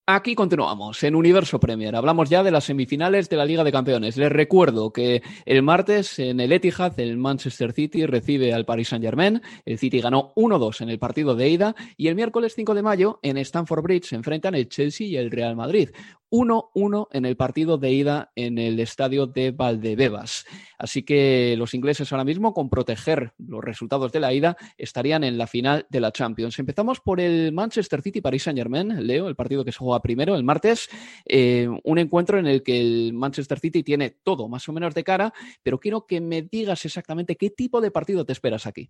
Aquí 0.05 0.36
continuamos 0.36 1.01
en 1.03 1.15
Universo 1.15 1.62
Premier. 1.62 1.95
Hablamos 1.95 2.29
ya 2.29 2.43
de 2.43 2.51
las 2.51 2.65
semifinales 2.65 3.29
de 3.29 3.38
la 3.38 3.45
Liga 3.45 3.63
de 3.63 3.72
Campeones. 3.72 4.17
Les 4.17 4.29
recuerdo 4.29 4.91
que 4.91 5.24
el 5.45 5.63
martes 5.63 6.19
en 6.19 6.41
el 6.41 6.51
Etihad 6.51 7.00
el 7.00 7.15
Manchester 7.15 7.72
City 7.72 8.05
recibe 8.05 8.53
al 8.53 8.65
Paris 8.65 8.89
Saint-Germain. 8.89 9.41
El 9.63 9.77
City 9.77 10.01
ganó 10.01 10.33
1-2 10.36 10.81
en 10.81 10.89
el 10.89 11.00
partido 11.00 11.36
de 11.36 11.48
ida 11.48 11.74
y 11.95 12.10
el 12.10 12.15
miércoles 12.15 12.53
5 12.53 12.75
de 12.75 12.81
mayo 12.81 13.19
en 13.22 13.38
Stamford 13.38 13.81
Bridge 13.81 14.10
se 14.10 14.17
enfrentan 14.17 14.55
el 14.55 14.67
Chelsea 14.67 15.07
y 15.07 15.15
el 15.15 15.31
Real 15.31 15.55
Madrid. 15.55 15.91
1-1 16.33 17.09
en 17.11 17.25
el 17.25 17.37
partido 17.37 17.77
de 17.77 17.91
ida 17.91 18.31
en 18.35 18.57
el 18.57 18.79
estadio 18.79 19.27
de 19.27 19.51
Valdebebas. 19.51 20.45
Así 20.79 21.03
que 21.03 21.53
los 21.59 21.75
ingleses 21.75 22.11
ahora 22.11 22.23
mismo, 22.23 22.55
con 22.55 22.71
proteger 22.71 23.33
los 23.37 23.63
resultados 23.63 24.11
de 24.11 24.19
la 24.19 24.33
ida, 24.33 24.57
estarían 24.75 25.23
en 25.23 25.37
la 25.37 25.45
final 25.45 25.85
de 25.91 25.99
la 25.99 26.11
Champions. 26.11 26.57
Empezamos 26.57 26.99
por 27.01 27.19
el 27.19 27.51
Manchester 27.51 28.01
City 28.01 28.19
Paris 28.19 28.41
Saint 28.41 28.57
Germain, 28.57 29.05
Leo, 29.05 29.27
el 29.27 29.35
partido 29.35 29.63
que 29.63 29.71
se 29.71 29.77
juega 29.77 30.01
primero 30.01 30.35
el 30.35 30.43
martes. 30.43 30.89
Eh, 31.25 31.69
un 31.83 31.99
encuentro 31.99 32.39
en 32.39 32.47
el 32.47 32.63
que 32.63 32.81
el 32.81 33.13
Manchester 33.13 33.59
City 33.59 33.83
tiene 33.83 34.09
todo 34.09 34.49
más 34.49 34.67
o 34.67 34.73
menos 34.73 34.95
de 34.95 35.03
cara, 35.03 35.33
pero 35.61 35.79
quiero 35.79 36.07
que 36.07 36.19
me 36.19 36.41
digas 36.41 36.83
exactamente 36.83 37.35
qué 37.35 37.51
tipo 37.51 37.79
de 37.79 37.91
partido 37.91 38.25
te 38.25 38.33
esperas 38.33 38.65
aquí. 38.65 38.89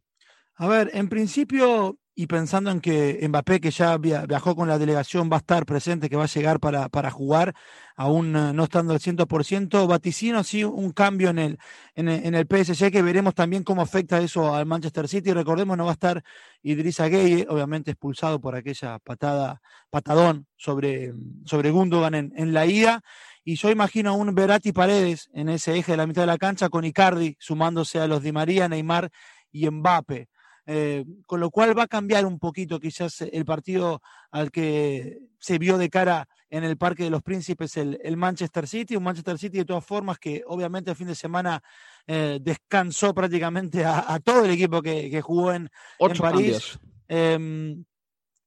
A 0.55 0.67
ver, 0.67 0.91
en 0.93 1.09
principio, 1.09 1.99
y 2.15 2.27
pensando 2.27 2.69
en 2.69 2.79
que 2.79 3.25
Mbappé, 3.27 3.59
que 3.59 3.71
ya 3.71 3.97
viajó 3.97 4.55
con 4.55 4.67
la 4.67 4.77
delegación, 4.77 5.29
va 5.31 5.37
a 5.37 5.39
estar 5.39 5.65
presente, 5.65 6.09
que 6.09 6.15
va 6.15 6.25
a 6.25 6.27
llegar 6.27 6.59
para, 6.59 6.87
para 6.89 7.09
jugar, 7.09 7.53
aún 7.95 8.35
eh, 8.35 8.53
no 8.53 8.65
estando 8.65 8.93
al 8.93 8.99
100%, 8.99 9.87
vaticino 9.87 10.43
sí 10.43 10.63
un 10.63 10.91
cambio 10.91 11.29
en 11.29 11.39
el, 11.39 11.57
en 11.95 12.09
el, 12.09 12.35
en 12.35 12.65
PSG, 12.65 12.91
que 12.91 13.01
veremos 13.01 13.33
también 13.33 13.63
cómo 13.63 13.81
afecta 13.81 14.21
eso 14.21 14.53
al 14.53 14.65
Manchester 14.67 15.07
City. 15.07 15.33
Recordemos, 15.33 15.75
no 15.75 15.85
va 15.85 15.91
a 15.91 15.93
estar 15.93 16.23
Idrissa 16.61 17.07
Gueye, 17.07 17.47
obviamente 17.49 17.91
expulsado 17.91 18.39
por 18.39 18.55
aquella 18.55 18.99
patada, 18.99 19.61
patadón 19.89 20.45
sobre, 20.55 21.13
sobre 21.45 21.71
Gundogan 21.71 22.13
en, 22.13 22.33
en 22.35 22.53
la 22.53 22.65
ida. 22.67 23.01
Y 23.43 23.55
yo 23.55 23.71
imagino 23.71 24.15
un 24.15 24.35
Verati 24.35 24.71
Paredes 24.71 25.29
en 25.33 25.49
ese 25.49 25.77
eje 25.77 25.93
de 25.93 25.97
la 25.97 26.07
mitad 26.07 26.21
de 26.21 26.27
la 26.27 26.37
cancha 26.37 26.69
con 26.69 26.85
Icardi 26.85 27.35
sumándose 27.39 27.99
a 27.99 28.07
los 28.07 28.21
Di 28.21 28.31
María, 28.31 28.69
Neymar 28.69 29.09
y 29.51 29.69
Mbappe. 29.69 30.29
Eh, 30.65 31.03
con 31.25 31.41
lo 31.41 31.51
cual 31.51 31.77
va 31.77 31.83
a 31.83 31.87
cambiar 31.87 32.25
un 32.25 32.39
poquito 32.39 32.79
quizás 32.79 33.19
el 33.19 33.43
partido 33.43 34.01
al 34.31 34.49
que 34.49 35.19
se 35.37 35.57
vio 35.57 35.77
de 35.77 35.89
cara 35.89 36.29
en 36.49 36.63
el 36.63 36.77
Parque 36.77 37.03
de 37.03 37.09
los 37.09 37.21
Príncipes 37.21 37.75
el, 37.75 38.15
Manchester 38.15 38.65
City, 38.65 38.95
un 38.95 39.03
Manchester 39.03 39.37
City 39.37 39.57
de 39.57 39.65
todas 39.65 39.83
formas 39.83 40.19
que 40.19 40.41
obviamente 40.47 40.89
el 40.89 40.95
fin 40.95 41.07
de 41.07 41.15
semana 41.15 41.61
eh, 42.07 42.39
descansó 42.41 43.13
prácticamente 43.13 43.83
a, 43.83 44.17
todo 44.23 44.45
el 44.45 44.51
equipo 44.51 44.81
que, 44.81 45.21
jugó 45.21 45.51
en, 45.51 45.69
París. 46.17 46.79
Em, 47.09 47.83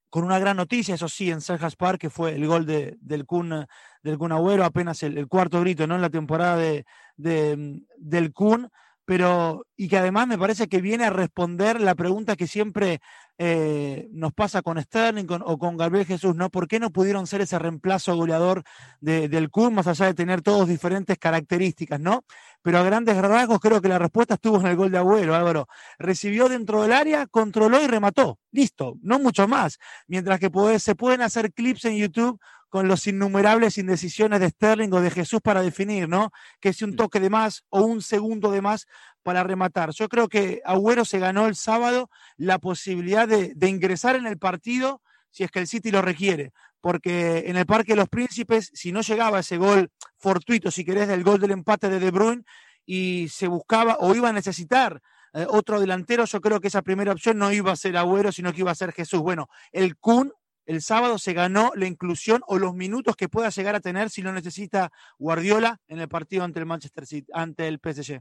con 0.09 0.25
una 0.25 0.39
gran 0.39 0.57
noticia, 0.57 0.95
eso 0.95 1.11
sí, 1.11 1.31
en 1.31 1.43
Selhurst 1.43 1.77
Park, 1.77 2.01
que 2.01 2.09
fue 2.09 2.35
el 2.35 2.47
gol 2.47 2.65
de, 2.65 2.97
del, 3.01 3.27
Kun, 3.27 3.67
del 4.03 4.17
Kun 4.17 4.33
Agüero, 4.33 4.65
apenas 4.65 5.03
el, 5.03 5.29
cuarto 5.29 5.61
grito 5.61 5.87
¿no? 5.87 5.97
en 5.97 6.01
la 6.01 6.09
temporada 6.09 6.57
de, 6.57 6.87
del 7.19 8.33
Kun 8.33 8.71
pero 9.07 9.65
y 9.77 9.89
que 9.89 9.99
además 9.99 10.27
me 10.27 10.37
parece 10.37 10.69
que 10.69 10.81
viene 10.81 11.05
a 11.05 11.11
responder 11.11 11.81
la 11.81 11.95
pregunta 11.95 12.35
que 12.35 12.49
siempre 12.49 13.01
eh, 13.39 14.09
nos 14.11 14.33
pasa 14.33 14.63
con 14.63 14.83
Sterling 14.83 15.27
o 15.45 15.59
con 15.59 15.77
Gabriel 15.77 16.07
Jesús, 16.07 16.35
¿no? 16.35 16.51
¿Por 16.51 16.67
qué 16.67 16.81
no 16.81 16.91
pudieron 16.91 17.27
ser 17.27 17.41
ese 17.41 17.59
reemplazo 17.59 18.17
goleador 18.17 18.65
del 19.01 19.51
Kun, 19.51 19.75
más 19.75 19.87
allá 19.87 20.07
de 20.07 20.15
tener 20.15 20.43
todos 20.43 20.69
diferentes 20.69 21.19
características, 21.19 22.01
¿no? 22.01 22.25
Pero 22.63 22.79
a 22.79 22.83
grandes 22.83 23.17
rasgos 23.17 23.61
creo 23.61 23.81
que 23.81 23.89
la 23.89 24.01
respuesta 24.01 24.35
estuvo 24.35 24.59
en 24.61 24.67
el 24.67 24.77
gol 24.77 24.91
de 24.91 24.99
Agüero, 24.99 25.37
Álvaro. 25.37 25.69
Recibió 25.99 26.49
dentro 26.49 26.83
del 26.83 26.93
área, 26.93 27.27
controló 27.27 27.81
y 27.81 27.87
remató. 27.87 28.41
Listo, 28.51 28.97
no 29.03 29.21
mucho 29.21 29.47
más. 29.47 29.79
Mientras 30.09 30.41
que 30.41 30.51
se 30.81 30.95
pueden 30.97 31.23
hacer 31.23 31.53
clips 31.53 31.85
en 31.85 31.97
YouTube 31.97 32.41
con 32.77 32.89
los 32.89 33.07
innumerables 33.07 33.79
indecisiones 33.79 34.39
de 34.39 34.51
Sterling 34.51 34.93
o 34.93 35.01
de 35.01 35.11
Jesús 35.11 35.41
para 35.41 35.63
definir, 35.63 36.11
¿no? 36.11 36.31
Que 36.61 36.75
si 36.75 36.85
un 36.85 36.95
toque 36.95 37.21
de 37.21 37.31
más 37.31 37.65
o 37.71 37.81
un 37.81 38.03
segundo 38.03 38.51
de 38.51 38.61
más 38.61 38.87
para 39.23 39.43
rematar. 39.43 39.93
Yo 39.93 40.11
creo 40.11 40.29
que 40.29 40.61
Agüero 40.63 41.07
se 41.07 41.19
ganó 41.19 41.47
el 41.47 41.57
sábado 41.57 42.11
la 42.37 42.59
posibilidad 42.59 43.27
de, 43.27 43.55
ingresar 43.67 44.15
en 44.15 44.27
el 44.27 44.37
partido 44.37 45.01
si 45.31 45.43
es 45.43 45.51
que 45.51 45.61
el 45.61 45.67
City 45.67 45.91
lo 45.91 46.03
requiere, 46.03 46.53
porque 46.83 47.45
en 47.47 47.57
el 47.57 47.65
Parque 47.65 47.93
de 47.93 47.97
los 47.97 48.11
Príncipes, 48.11 48.71
si 48.75 48.93
no 48.93 49.01
llegaba 49.01 49.41
ese 49.41 49.57
gol 49.57 49.91
fortuito, 50.19 50.71
si 50.71 50.85
querés, 50.85 51.09
del 51.09 51.25
gol 51.25 51.41
del 51.41 51.53
empate 51.53 51.89
de 51.89 51.99
De 51.99 52.11
Bruyne, 52.11 52.45
y 52.85 53.29
se 53.31 53.49
buscaba 53.49 53.97
o 54.01 54.15
iba 54.15 54.29
a 54.29 54.35
necesitar 54.35 55.01
eh, 55.33 55.47
otro 55.49 55.81
delantero, 55.81 56.27
yo 56.27 56.43
creo 56.43 56.61
que 56.61 56.69
esa 56.69 56.83
primera 56.83 57.13
opción 57.13 57.39
no 57.39 57.51
iba 57.51 57.73
a 57.73 57.77
ser 57.77 57.97
Agüero, 57.97 58.33
sino 58.33 58.53
que 58.53 58.61
iba 58.61 58.71
a 58.71 58.75
ser 58.75 58.93
Jesús. 58.93 59.23
Bueno, 59.23 59.49
el 59.73 59.97
Kun 59.97 60.31
el 60.67 60.83
sábado 60.83 61.19
se 61.19 61.33
ganó 61.33 61.73
la 61.75 61.87
inclusión 61.87 62.43
o 62.47 62.59
los 62.59 62.75
minutos 62.75 63.17
que 63.17 63.29
pueda 63.29 63.51
llegar 63.51 63.75
a 63.75 63.81
tener 63.81 64.11
si 64.11 64.23
lo 64.23 64.33
necesita 64.33 64.93
Guardiola 65.19 65.81
en 65.89 66.01
el 66.01 66.09
partido 66.09 66.45
ante 66.45 66.61
el 66.61 66.67
Manchester 66.67 67.07
City, 67.07 67.31
ante 67.33 67.69
el 67.69 67.79
PSG. 67.79 68.21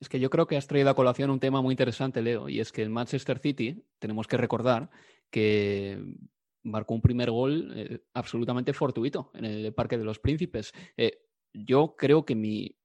Es 0.00 0.08
que 0.08 0.20
yo 0.20 0.30
creo 0.30 0.46
que 0.46 0.56
has 0.56 0.66
traído 0.66 0.90
a 0.90 0.94
colación 0.94 1.30
un 1.30 1.40
tema 1.40 1.62
muy 1.62 1.72
interesante, 1.72 2.20
Leo, 2.20 2.48
y 2.48 2.60
es 2.60 2.72
que 2.72 2.82
el 2.82 2.90
Manchester 2.90 3.38
City, 3.38 3.84
tenemos 3.98 4.26
que 4.26 4.36
recordar 4.36 4.90
que 5.30 6.02
marcó 6.62 6.94
un 6.94 7.02
primer 7.02 7.30
gol 7.30 7.72
eh, 7.76 8.00
absolutamente 8.14 8.72
fortuito 8.72 9.30
en 9.34 9.44
el 9.44 9.74
Parque 9.74 9.98
de 9.98 10.04
los 10.04 10.18
Príncipes. 10.18 10.72
Eh, 10.96 11.22
yo 11.52 11.94
creo 11.96 12.24
que 12.24 12.34
mi 12.34 12.76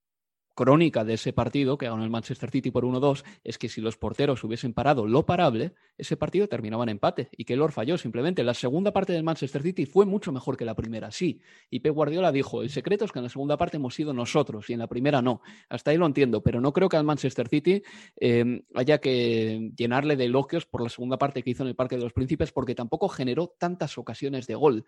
crónica 0.60 1.06
de 1.06 1.14
ese 1.14 1.32
partido 1.32 1.78
que 1.78 1.88
ganó 1.88 2.04
el 2.04 2.10
Manchester 2.10 2.52
City 2.52 2.70
por 2.70 2.84
1-2 2.84 3.24
es 3.46 3.58
que 3.58 3.70
si 3.70 3.80
los 3.80 3.96
porteros 3.96 4.44
hubiesen 4.44 4.74
parado 4.74 5.08
lo 5.08 5.26
parable, 5.26 5.72
ese 5.98 6.18
partido 6.18 6.50
terminaba 6.50 6.84
en 6.84 6.90
empate 6.90 7.30
y 7.32 7.46
que 7.46 7.56
Lord 7.56 7.72
falló 7.72 7.98
simplemente. 7.98 8.44
La 8.44 8.54
segunda 8.54 8.92
parte 8.92 9.14
del 9.14 9.24
Manchester 9.24 9.64
City 9.64 9.86
fue 9.86 10.06
mucho 10.06 10.34
mejor 10.34 10.58
que 10.58 10.66
la 10.66 10.76
primera, 10.76 11.12
sí. 11.12 11.40
Y 11.70 11.80
Pep 11.80 11.94
Guardiola 11.94 12.34
dijo, 12.34 12.62
el 12.62 12.70
secreto 12.70 13.06
es 13.06 13.14
que 13.14 13.20
en 13.20 13.24
la 13.24 13.30
segunda 13.30 13.56
parte 13.56 13.78
hemos 13.78 13.96
sido 13.96 14.12
nosotros 14.12 14.70
y 14.70 14.74
en 14.74 14.80
la 14.80 14.88
primera 14.88 15.22
no. 15.22 15.40
Hasta 15.70 15.92
ahí 15.92 15.98
lo 15.98 16.06
entiendo, 16.06 16.44
pero 16.44 16.60
no 16.60 16.74
creo 16.74 16.90
que 16.90 16.98
al 16.98 17.06
Manchester 17.06 17.48
City 17.48 17.82
eh, 18.20 18.62
haya 18.76 18.98
que 18.98 19.72
llenarle 19.78 20.18
de 20.18 20.26
elogios 20.26 20.66
por 20.66 20.84
la 20.84 20.90
segunda 20.90 21.18
parte 21.18 21.42
que 21.42 21.52
hizo 21.52 21.64
en 21.64 21.70
el 21.70 21.76
Parque 21.78 21.96
de 21.96 22.04
los 22.04 22.12
Príncipes 22.12 22.52
porque 22.52 22.76
tampoco 22.76 23.08
generó 23.08 23.48
tantas 23.58 23.98
ocasiones 23.98 24.46
de 24.46 24.56
gol. 24.56 24.84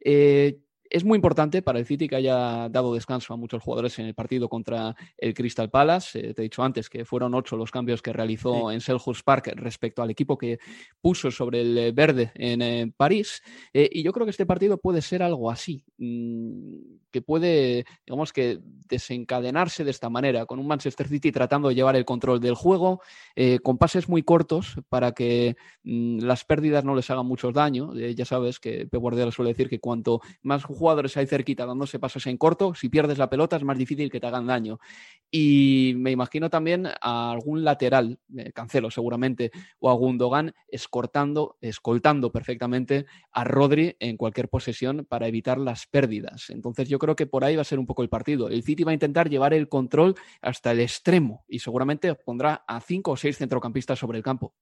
Eh, 0.00 0.58
es 0.90 1.04
muy 1.04 1.16
importante 1.16 1.62
para 1.62 1.78
el 1.78 1.86
City 1.86 2.08
que 2.08 2.16
haya 2.16 2.68
dado 2.68 2.94
descanso 2.94 3.32
a 3.32 3.36
muchos 3.36 3.62
jugadores 3.62 3.98
en 3.98 4.06
el 4.06 4.14
partido 4.14 4.48
contra 4.48 4.94
el 5.16 5.34
Crystal 5.34 5.70
Palace. 5.70 6.18
Eh, 6.18 6.34
te 6.34 6.42
he 6.42 6.44
dicho 6.44 6.62
antes 6.62 6.88
que 6.88 7.04
fueron 7.04 7.34
ocho 7.34 7.56
los 7.56 7.70
cambios 7.70 8.02
que 8.02 8.12
realizó 8.12 8.70
en 8.70 8.80
Selhurst 8.80 9.24
Park 9.24 9.52
respecto 9.56 10.02
al 10.02 10.10
equipo 10.10 10.36
que 10.36 10.58
puso 11.00 11.30
sobre 11.30 11.62
el 11.62 11.78
eh, 11.78 11.92
verde 11.92 12.32
en 12.34 12.62
eh, 12.62 12.92
París. 12.96 13.42
y 13.72 14.02
yo 14.02 14.12
creo 14.12 14.26
que 14.26 14.30
este 14.30 14.46
partido 14.46 14.78
puede 14.78 15.02
ser 15.02 15.22
algo 15.22 15.50
así, 15.50 15.84
mm, 15.98 16.96
que 17.10 17.22
puede, 17.22 17.84
digamos 18.06 18.32
que, 18.32 18.58
desencadenarse 18.88 19.84
de 19.84 19.90
esta 19.90 20.10
manera, 20.10 20.46
con 20.46 20.58
un 20.58 20.66
Manchester 20.66 21.08
City 21.08 21.32
tratando 21.32 21.68
de 21.68 21.74
llevar 21.74 21.96
el 21.96 22.04
control 22.04 22.40
del 22.40 22.54
juego, 22.54 23.00
con 23.62 23.78
pases 23.78 24.08
muy 24.08 24.22
cortos 24.22 24.76
para 24.88 25.12
que 25.12 25.56
mm, 25.84 26.20
las 26.20 26.44
pérdidas 26.44 26.84
no 26.84 26.94
les 26.94 27.10
hagan 27.10 27.26
mucho 27.26 27.52
daño. 27.52 27.94
ya 27.94 28.24
sabes 28.24 28.60
que 28.60 28.86
Pep 28.86 29.00
Guardiola 29.00 29.32
suele 29.32 29.52
decir 29.52 29.68
que 29.68 29.80
cuanto 29.80 30.20
más 30.42 30.64
jugadores 30.74 31.16
ahí 31.16 31.26
cerquita 31.26 31.66
dándose 31.66 31.98
pasos 31.98 32.26
en 32.26 32.36
corto, 32.36 32.74
si 32.74 32.88
pierdes 32.88 33.18
la 33.18 33.30
pelota 33.30 33.56
es 33.56 33.64
más 33.64 33.78
difícil 33.78 34.10
que 34.10 34.20
te 34.20 34.26
hagan 34.26 34.46
daño. 34.46 34.78
Y 35.30 35.94
me 35.96 36.10
imagino 36.10 36.50
también 36.50 36.86
a 37.00 37.32
algún 37.32 37.64
lateral, 37.64 38.18
eh, 38.36 38.52
Cancelo 38.52 38.90
seguramente, 38.90 39.50
o 39.80 39.90
a 39.90 39.94
Gundogan 39.94 40.54
escortando, 40.68 41.56
escoltando 41.60 42.30
perfectamente 42.30 43.06
a 43.32 43.44
Rodri 43.44 43.96
en 43.98 44.16
cualquier 44.16 44.48
posesión 44.48 45.06
para 45.08 45.26
evitar 45.26 45.58
las 45.58 45.86
pérdidas. 45.86 46.50
Entonces 46.50 46.88
yo 46.88 46.98
creo 46.98 47.16
que 47.16 47.26
por 47.26 47.44
ahí 47.44 47.56
va 47.56 47.62
a 47.62 47.64
ser 47.64 47.78
un 47.78 47.86
poco 47.86 48.02
el 48.02 48.08
partido. 48.08 48.48
El 48.48 48.62
City 48.62 48.84
va 48.84 48.92
a 48.92 48.94
intentar 48.94 49.28
llevar 49.28 49.54
el 49.54 49.68
control 49.68 50.14
hasta 50.40 50.72
el 50.72 50.80
extremo 50.80 51.44
y 51.48 51.58
seguramente 51.58 52.14
pondrá 52.14 52.64
a 52.66 52.80
cinco 52.80 53.12
o 53.12 53.16
seis 53.16 53.38
centrocampistas 53.38 53.98
sobre 53.98 54.18
el 54.18 54.24
campo. 54.24 54.54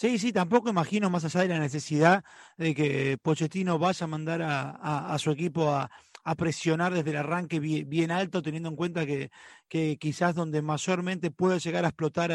Sí, 0.00 0.18
sí, 0.18 0.32
tampoco 0.32 0.70
imagino 0.70 1.10
más 1.10 1.26
allá 1.26 1.42
de 1.42 1.48
la 1.48 1.58
necesidad 1.58 2.24
de 2.56 2.74
que 2.74 3.18
Pochettino 3.18 3.78
vaya 3.78 4.04
a 4.04 4.06
mandar 4.06 4.40
a, 4.40 5.12
a 5.12 5.18
su 5.18 5.30
equipo 5.30 5.68
a, 5.74 5.90
a 6.30 6.36
presionar 6.36 6.94
desde 6.94 7.10
el 7.10 7.16
arranque 7.16 7.58
bien, 7.58 8.12
alto, 8.12 8.40
teniendo 8.40 8.68
en 8.68 8.76
cuenta 8.76 9.04
que, 9.04 9.32
que, 9.68 9.98
quizás 9.98 10.32
donde 10.32 10.62
mayormente 10.62 11.32
puede 11.32 11.58
llegar 11.58 11.84
a 11.84 11.88
explotar 11.88 12.30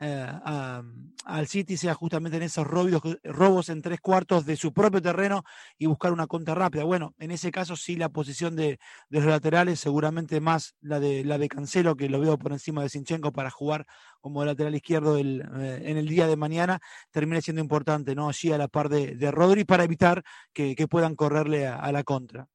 eh, 0.00 0.26
a, 0.26 0.82
al 1.26 1.46
City 1.46 1.76
sea 1.76 1.92
justamente 1.92 2.38
en 2.38 2.44
esos 2.44 2.66
robos, 2.66 3.02
robos 3.22 3.68
en 3.68 3.82
tres 3.82 4.00
cuartos 4.00 4.46
de 4.46 4.56
su 4.56 4.72
propio 4.72 5.02
terreno 5.02 5.44
y 5.76 5.84
buscar 5.84 6.14
una 6.14 6.26
contra 6.26 6.54
rápida. 6.54 6.84
Bueno, 6.84 7.14
en 7.18 7.32
ese 7.32 7.50
caso 7.50 7.76
sí 7.76 7.96
la 7.96 8.08
posición 8.08 8.56
de, 8.56 8.78
los 9.10 9.26
laterales, 9.26 9.78
seguramente 9.78 10.40
más 10.40 10.74
la 10.80 10.98
de, 10.98 11.22
la 11.22 11.36
de 11.36 11.48
Cancelo, 11.48 11.96
que 11.96 12.08
lo 12.08 12.20
veo 12.20 12.38
por 12.38 12.52
encima 12.52 12.82
de 12.82 12.88
Sinchenko 12.88 13.30
para 13.30 13.50
jugar 13.50 13.84
como 14.22 14.42
lateral 14.42 14.74
izquierdo 14.74 15.18
eh, 15.18 15.22
en 15.22 15.98
el 15.98 16.08
día 16.08 16.26
de 16.26 16.36
mañana, 16.36 16.80
termina 17.10 17.42
siendo 17.42 17.60
importante, 17.60 18.14
¿no? 18.14 18.30
Allí 18.30 18.52
a 18.52 18.58
la 18.58 18.68
par 18.68 18.88
de, 18.88 19.16
de 19.16 19.30
Rodri 19.30 19.64
para 19.64 19.84
evitar 19.84 20.24
que 20.54 20.88
puedan 20.88 21.14
correrle 21.14 21.66
a 21.66 21.92
la 21.92 22.04
contra. 22.04 22.48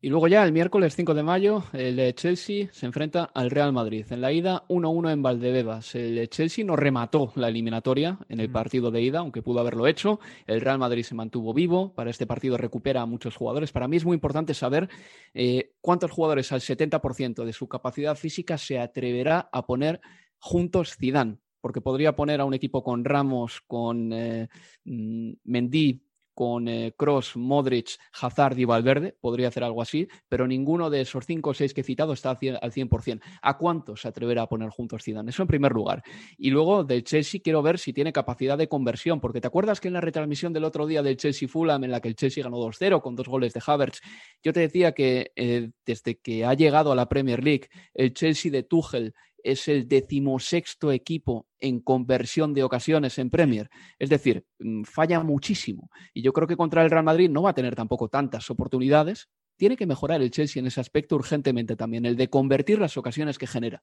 Y 0.00 0.10
luego 0.10 0.28
ya 0.28 0.44
el 0.44 0.52
miércoles 0.52 0.94
5 0.94 1.12
de 1.12 1.24
mayo, 1.24 1.64
el 1.72 2.14
Chelsea 2.14 2.68
se 2.70 2.86
enfrenta 2.86 3.24
al 3.34 3.50
Real 3.50 3.72
Madrid. 3.72 4.06
En 4.10 4.20
la 4.20 4.30
ida 4.30 4.64
1-1 4.68 5.10
en 5.10 5.22
Valdebebas. 5.22 5.92
El 5.96 6.28
Chelsea 6.28 6.64
no 6.64 6.76
remató 6.76 7.32
la 7.34 7.48
eliminatoria 7.48 8.16
en 8.28 8.38
el 8.38 8.48
mm. 8.48 8.52
partido 8.52 8.90
de 8.92 9.02
ida, 9.02 9.18
aunque 9.18 9.42
pudo 9.42 9.58
haberlo 9.58 9.88
hecho. 9.88 10.20
El 10.46 10.60
Real 10.60 10.78
Madrid 10.78 11.02
se 11.02 11.16
mantuvo 11.16 11.52
vivo. 11.52 11.92
Para 11.94 12.10
este 12.10 12.28
partido 12.28 12.56
recupera 12.56 13.02
a 13.02 13.06
muchos 13.06 13.34
jugadores. 13.34 13.72
Para 13.72 13.88
mí 13.88 13.96
es 13.96 14.04
muy 14.04 14.14
importante 14.14 14.54
saber 14.54 14.88
eh, 15.34 15.72
cuántos 15.80 16.12
jugadores 16.12 16.52
al 16.52 16.60
70% 16.60 17.44
de 17.44 17.52
su 17.52 17.66
capacidad 17.66 18.14
física 18.14 18.56
se 18.56 18.78
atreverá 18.78 19.48
a 19.50 19.66
poner 19.66 20.00
juntos 20.38 20.96
Zidane. 20.96 21.38
Porque 21.60 21.80
podría 21.80 22.14
poner 22.14 22.40
a 22.40 22.44
un 22.44 22.54
equipo 22.54 22.84
con 22.84 23.04
Ramos, 23.04 23.62
con 23.66 24.12
eh, 24.12 24.48
mm, 24.84 25.32
Mendy, 25.42 26.07
con 26.38 26.68
Cross, 26.96 27.32
eh, 27.34 27.38
Modric, 27.40 27.98
Hazard 28.12 28.56
y 28.60 28.64
Valverde, 28.64 29.16
podría 29.20 29.48
hacer 29.48 29.64
algo 29.64 29.82
así, 29.82 30.06
pero 30.28 30.46
ninguno 30.46 30.88
de 30.88 31.00
esos 31.00 31.26
cinco 31.26 31.50
o 31.50 31.54
seis 31.54 31.74
que 31.74 31.80
he 31.80 31.84
citado 31.84 32.12
está 32.12 32.30
al 32.30 32.72
100%. 32.72 33.20
¿A 33.42 33.58
cuántos 33.58 34.02
se 34.02 34.06
atreverá 34.06 34.42
a 34.42 34.48
poner 34.48 34.70
juntos 34.70 35.02
Zidane? 35.02 35.30
Eso 35.30 35.42
en 35.42 35.48
primer 35.48 35.72
lugar. 35.72 36.04
Y 36.36 36.50
luego 36.50 36.84
del 36.84 37.02
Chelsea 37.02 37.40
quiero 37.42 37.60
ver 37.60 37.80
si 37.80 37.92
tiene 37.92 38.12
capacidad 38.12 38.56
de 38.56 38.68
conversión, 38.68 39.20
porque 39.20 39.40
te 39.40 39.48
acuerdas 39.48 39.80
que 39.80 39.88
en 39.88 39.94
la 39.94 40.00
retransmisión 40.00 40.52
del 40.52 40.62
otro 40.62 40.86
día 40.86 41.02
del 41.02 41.16
Chelsea 41.16 41.48
Fulham, 41.48 41.82
en 41.82 41.90
la 41.90 42.00
que 42.00 42.06
el 42.06 42.14
Chelsea 42.14 42.44
ganó 42.44 42.58
2-0 42.58 43.02
con 43.02 43.16
dos 43.16 43.26
goles 43.26 43.52
de 43.52 43.60
Havertz, 43.66 44.00
yo 44.40 44.52
te 44.52 44.60
decía 44.60 44.92
que 44.92 45.32
eh, 45.34 45.70
desde 45.84 46.20
que 46.20 46.44
ha 46.44 46.54
llegado 46.54 46.92
a 46.92 46.94
la 46.94 47.08
Premier 47.08 47.42
League, 47.42 47.68
el 47.94 48.14
Chelsea 48.14 48.52
de 48.52 48.62
Tuchel 48.62 49.12
es 49.42 49.68
el 49.68 49.88
decimosexto 49.88 50.92
equipo 50.92 51.46
en 51.60 51.80
conversión 51.80 52.54
de 52.54 52.62
ocasiones 52.62 53.18
en 53.18 53.30
Premier. 53.30 53.70
Es 53.98 54.10
decir, 54.10 54.44
mm, 54.58 54.82
falla 54.84 55.20
muchísimo. 55.20 55.90
Y 56.12 56.22
yo 56.22 56.32
creo 56.32 56.46
que 56.46 56.56
contra 56.56 56.82
el 56.84 56.90
Real 56.90 57.04
Madrid 57.04 57.30
no 57.30 57.42
va 57.42 57.50
a 57.50 57.54
tener 57.54 57.74
tampoco 57.74 58.08
tantas 58.08 58.50
oportunidades. 58.50 59.28
Tiene 59.56 59.76
que 59.76 59.86
mejorar 59.86 60.22
el 60.22 60.30
Chelsea 60.30 60.60
en 60.60 60.66
ese 60.66 60.80
aspecto 60.80 61.16
urgentemente 61.16 61.76
también, 61.76 62.06
el 62.06 62.16
de 62.16 62.30
convertir 62.30 62.78
las 62.78 62.96
ocasiones 62.96 63.38
que 63.38 63.46
genera. 63.46 63.82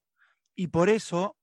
Y 0.55 0.67
por 0.67 0.89
eso, 0.89 1.35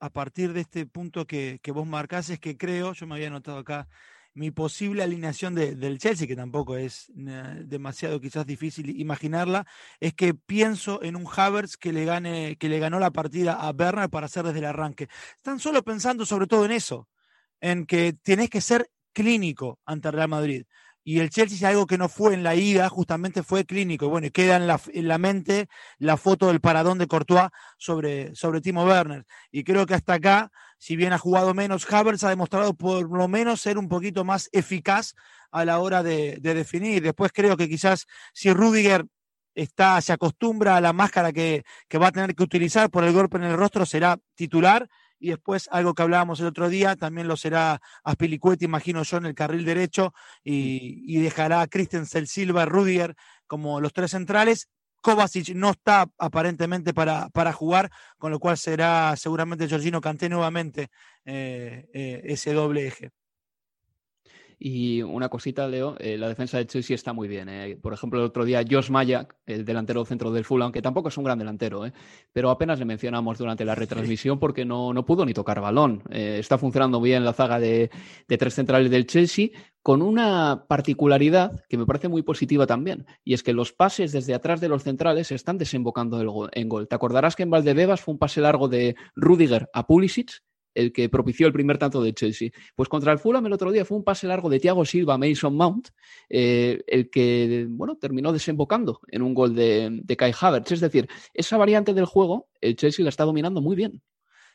a 0.00 0.10
partir 0.10 0.52
de 0.52 0.62
este 0.62 0.86
punto 0.86 1.26
que, 1.26 1.60
que 1.62 1.72
vos 1.72 1.86
marcás, 1.86 2.30
es 2.30 2.40
que 2.40 2.56
creo, 2.56 2.92
yo 2.94 3.06
me 3.06 3.14
había 3.14 3.30
notado 3.30 3.58
acá 3.58 3.88
mi 4.36 4.50
posible 4.50 5.02
alineación 5.02 5.54
del 5.54 5.98
Chelsea, 5.98 6.26
que 6.26 6.36
tampoco 6.36 6.76
es 6.76 7.10
eh, 7.16 7.62
demasiado 7.64 8.20
quizás 8.20 8.44
difícil 8.44 9.00
imaginarla, 9.00 9.66
es 9.98 10.12
que 10.12 10.34
pienso 10.34 11.02
en 11.02 11.16
un 11.16 11.26
Havertz 11.26 11.78
que 11.78 11.90
le, 11.90 12.04
gane, 12.04 12.56
que 12.56 12.68
le 12.68 12.78
ganó 12.78 13.00
la 13.00 13.10
partida 13.10 13.54
a 13.54 13.72
Bernard 13.72 14.10
para 14.10 14.26
hacer 14.26 14.44
desde 14.44 14.58
el 14.58 14.66
arranque. 14.66 15.08
Están 15.36 15.58
solo 15.58 15.82
pensando 15.82 16.26
sobre 16.26 16.46
todo 16.46 16.66
en 16.66 16.72
eso, 16.72 17.08
en 17.60 17.86
que 17.86 18.12
tienes 18.12 18.50
que 18.50 18.60
ser 18.60 18.90
clínico 19.14 19.80
ante 19.86 20.10
Real 20.10 20.28
Madrid 20.28 20.66
y 21.08 21.20
el 21.20 21.30
Chelsea, 21.30 21.56
si 21.56 21.64
algo 21.64 21.86
que 21.86 21.98
no 21.98 22.08
fue 22.08 22.34
en 22.34 22.42
la 22.42 22.56
ida, 22.56 22.88
justamente 22.88 23.44
fue 23.44 23.64
clínico. 23.64 24.06
Y 24.06 24.08
bueno, 24.08 24.28
queda 24.32 24.56
en 24.56 24.66
la, 24.66 24.80
en 24.92 25.06
la, 25.06 25.18
mente 25.18 25.68
la 25.98 26.16
foto 26.16 26.48
del 26.48 26.60
paradón 26.60 26.98
de 26.98 27.06
Courtois 27.06 27.48
sobre, 27.78 28.34
sobre 28.34 28.60
Timo 28.60 28.84
Werner. 28.84 29.24
Y 29.52 29.62
creo 29.62 29.86
que 29.86 29.94
hasta 29.94 30.14
acá, 30.14 30.50
si 30.78 30.96
bien 30.96 31.12
ha 31.12 31.18
jugado 31.18 31.54
menos, 31.54 31.90
Havertz 31.90 32.24
ha 32.24 32.30
demostrado 32.30 32.74
por 32.74 33.10
lo 33.10 33.28
menos 33.28 33.60
ser 33.60 33.78
un 33.78 33.88
poquito 33.88 34.24
más 34.24 34.48
eficaz 34.52 35.14
a 35.50 35.64
la 35.64 35.78
hora 35.78 36.02
de, 36.02 36.38
de 36.40 36.54
definir. 36.54 37.02
Después 37.02 37.32
creo 37.32 37.56
que 37.56 37.68
quizás 37.68 38.06
si 38.32 38.52
Rudiger 38.52 39.06
está, 39.54 40.00
se 40.00 40.12
acostumbra 40.12 40.76
a 40.76 40.80
la 40.80 40.92
máscara 40.92 41.32
que, 41.32 41.64
que 41.88 41.98
va 41.98 42.08
a 42.08 42.12
tener 42.12 42.34
que 42.34 42.42
utilizar 42.42 42.90
por 42.90 43.04
el 43.04 43.12
golpe 43.12 43.38
en 43.38 43.44
el 43.44 43.56
rostro, 43.56 43.86
será 43.86 44.18
titular 44.34 44.88
y 45.18 45.30
después 45.30 45.68
algo 45.72 45.94
que 45.94 46.02
hablábamos 46.02 46.40
el 46.40 46.46
otro 46.46 46.68
día, 46.68 46.96
también 46.96 47.26
lo 47.28 47.36
será 47.36 47.80
Aspilicueta, 48.04 48.64
imagino 48.64 49.02
yo, 49.02 49.16
en 49.16 49.26
el 49.26 49.34
carril 49.34 49.64
derecho 49.64 50.12
y, 50.44 51.18
dejará 51.20 51.62
a 51.62 51.66
Christensen, 51.66 52.26
Silva, 52.26 52.66
Rudiger 52.66 53.16
como 53.46 53.80
los 53.80 53.92
tres 53.92 54.10
centrales. 54.10 54.68
Kovacic 55.06 55.54
no 55.54 55.70
está 55.70 56.10
aparentemente 56.18 56.92
para, 56.92 57.28
para 57.28 57.52
jugar, 57.52 57.92
con 58.18 58.32
lo 58.32 58.40
cual 58.40 58.58
será 58.58 59.14
seguramente 59.16 59.68
Georgino 59.68 60.00
Canté 60.00 60.28
nuevamente 60.28 60.88
eh, 61.24 61.88
eh, 61.94 62.22
ese 62.24 62.52
doble 62.52 62.88
eje. 62.88 63.12
Y 64.58 65.02
una 65.02 65.28
cosita, 65.28 65.68
Leo, 65.68 65.96
eh, 65.98 66.16
la 66.16 66.28
defensa 66.28 66.56
de 66.56 66.66
Chelsea 66.66 66.94
está 66.94 67.12
muy 67.12 67.28
bien. 67.28 67.48
Eh. 67.48 67.78
Por 67.80 67.92
ejemplo, 67.92 68.18
el 68.18 68.26
otro 68.26 68.44
día 68.44 68.64
Josh 68.68 68.88
Maya, 68.88 69.28
el 69.44 69.66
delantero 69.66 70.04
centro 70.06 70.30
del 70.30 70.44
Fulham, 70.44 70.72
que 70.72 70.80
tampoco 70.80 71.08
es 71.08 71.18
un 71.18 71.24
gran 71.24 71.38
delantero, 71.38 71.84
eh, 71.84 71.92
pero 72.32 72.48
apenas 72.48 72.78
le 72.78 72.86
mencionamos 72.86 73.36
durante 73.36 73.66
la 73.66 73.74
retransmisión 73.74 74.38
porque 74.38 74.64
no, 74.64 74.94
no 74.94 75.04
pudo 75.04 75.26
ni 75.26 75.34
tocar 75.34 75.60
balón. 75.60 76.02
está 76.10 76.56
funcionando 76.56 77.00
bien 77.02 77.24
la 77.24 77.34
zaga 77.34 77.58
de, 77.58 77.90
de 78.28 78.38
tres 78.38 78.54
centrales 78.54 78.90
del 78.90 79.06
Chelsea, 79.06 79.50
con 79.82 80.00
una 80.00 80.64
particularidad 80.66 81.64
que 81.68 81.76
me 81.76 81.86
parece 81.86 82.08
muy 82.08 82.22
positiva 82.22 82.66
también, 82.66 83.06
y 83.24 83.34
es 83.34 83.42
que 83.42 83.52
los 83.52 83.72
pases 83.72 84.10
desde 84.10 84.34
atrás 84.34 84.60
de 84.60 84.68
los 84.68 84.82
centrales 84.82 85.30
están 85.32 85.58
desembocando 85.58 86.48
en 86.52 86.68
gol. 86.68 86.88
Te 86.88 86.94
acordarás 86.94 87.36
que 87.36 87.42
en 87.42 87.50
Valdebebas 87.50 88.00
fue 88.00 88.12
un 88.12 88.18
pase 88.18 88.40
largo 88.40 88.68
de 88.68 88.96
Rudiger 89.14 89.68
a 89.72 89.86
Pulisic, 89.86 90.42
el 90.76 90.92
que 90.92 91.08
propició 91.08 91.46
el 91.46 91.52
primer 91.52 91.78
tanto 91.78 92.02
de 92.02 92.12
Chelsea. 92.12 92.50
Pues 92.74 92.88
contra 92.88 93.12
el 93.12 93.18
Fulham 93.18 93.46
el 93.46 93.52
otro 93.52 93.72
día 93.72 93.84
fue 93.84 93.96
un 93.96 94.04
pase 94.04 94.26
largo 94.26 94.48
de 94.48 94.60
Thiago 94.60 94.84
Silva, 94.84 95.18
Mason 95.18 95.56
Mount, 95.56 95.88
eh, 96.28 96.84
el 96.86 97.10
que 97.10 97.66
bueno, 97.68 97.96
terminó 97.96 98.32
desembocando 98.32 99.00
en 99.08 99.22
un 99.22 99.34
gol 99.34 99.54
de, 99.54 100.04
Kai 100.16 100.32
Havertz. 100.38 100.72
Es 100.72 100.80
decir, 100.80 101.08
esa 101.34 101.56
variante 101.56 101.94
del 101.94 102.04
juego, 102.04 102.48
el 102.60 102.76
Chelsea 102.76 103.02
la 103.02 103.08
está 103.08 103.24
dominando 103.24 103.60
muy 103.60 103.74
bien. 103.74 104.02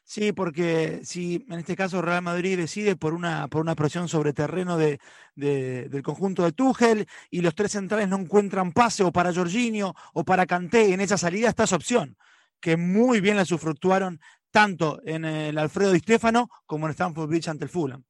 Sí, 0.04 0.32
porque 0.32 1.02
si 1.04 1.46
en 1.48 1.60
este 1.60 1.76
caso 1.76 2.02
Real 2.02 2.24
Madrid 2.24 2.58
decide 2.58 2.96
por 2.96 3.14
una, 3.14 3.48
por 3.48 3.62
una 3.62 3.76
presión 3.76 4.08
sobre 4.08 4.34
terreno 4.34 4.78
de, 4.78 5.00
del 5.36 6.02
conjunto 6.04 6.44
de 6.44 6.52
Tuchel 6.52 7.08
y 7.30 7.42
los 7.42 7.56
tres 7.56 7.72
centrales 7.72 8.10
no 8.10 8.18
encuentran 8.18 8.74
pase 8.74 9.04
o 9.04 9.12
para 9.12 9.34
Jorginho 9.34 9.94
o 10.14 10.24
para 10.26 10.48
Kanté 10.48 10.94
en 10.94 11.02
esa 11.02 11.18
salida, 11.18 11.50
está 11.50 11.64
esa 11.64 11.76
opción, 11.76 12.18
que 12.60 12.78
muy 12.78 13.22
bien 13.22 13.38
la 13.38 13.46
sufructuaron 13.46 14.20
tanto 14.52 15.02
en 15.06 15.26
el 15.26 15.58
Alfredo 15.58 15.92
Di 15.92 16.00
Stefano 16.00 16.50
como 16.66 16.86
en 16.86 16.92
Stanford 16.92 17.30
Bridge 17.30 17.48
ante 17.48 17.66
el 17.66 17.70
Fulham. 17.70 18.04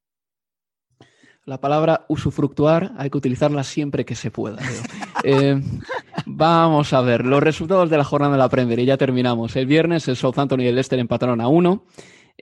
La 1.45 1.59
palabra 1.59 2.05
usufructuar 2.07 2.93
hay 2.97 3.09
que 3.09 3.17
utilizarla 3.17 3.63
siempre 3.63 4.05
que 4.05 4.15
se 4.15 4.31
pueda. 4.31 4.59
Eh, 5.23 5.61
vamos 6.25 6.93
a 6.93 7.01
ver 7.01 7.27
los 7.27 7.43
resultados 7.43 7.91
de 7.91 7.97
la 7.97 8.03
jornada 8.03 8.33
de 8.33 8.39
la 8.39 8.49
Premier 8.49 8.79
y 8.79 8.85
ya 8.85 8.97
terminamos. 8.97 9.55
El 9.55 9.67
viernes 9.67 10.07
el 10.07 10.15
Southampton 10.15 10.61
y 10.61 10.65
el 10.65 10.73
Leicester 10.73 10.97
empataron 10.97 11.41
a 11.41 11.47
uno. 11.47 11.85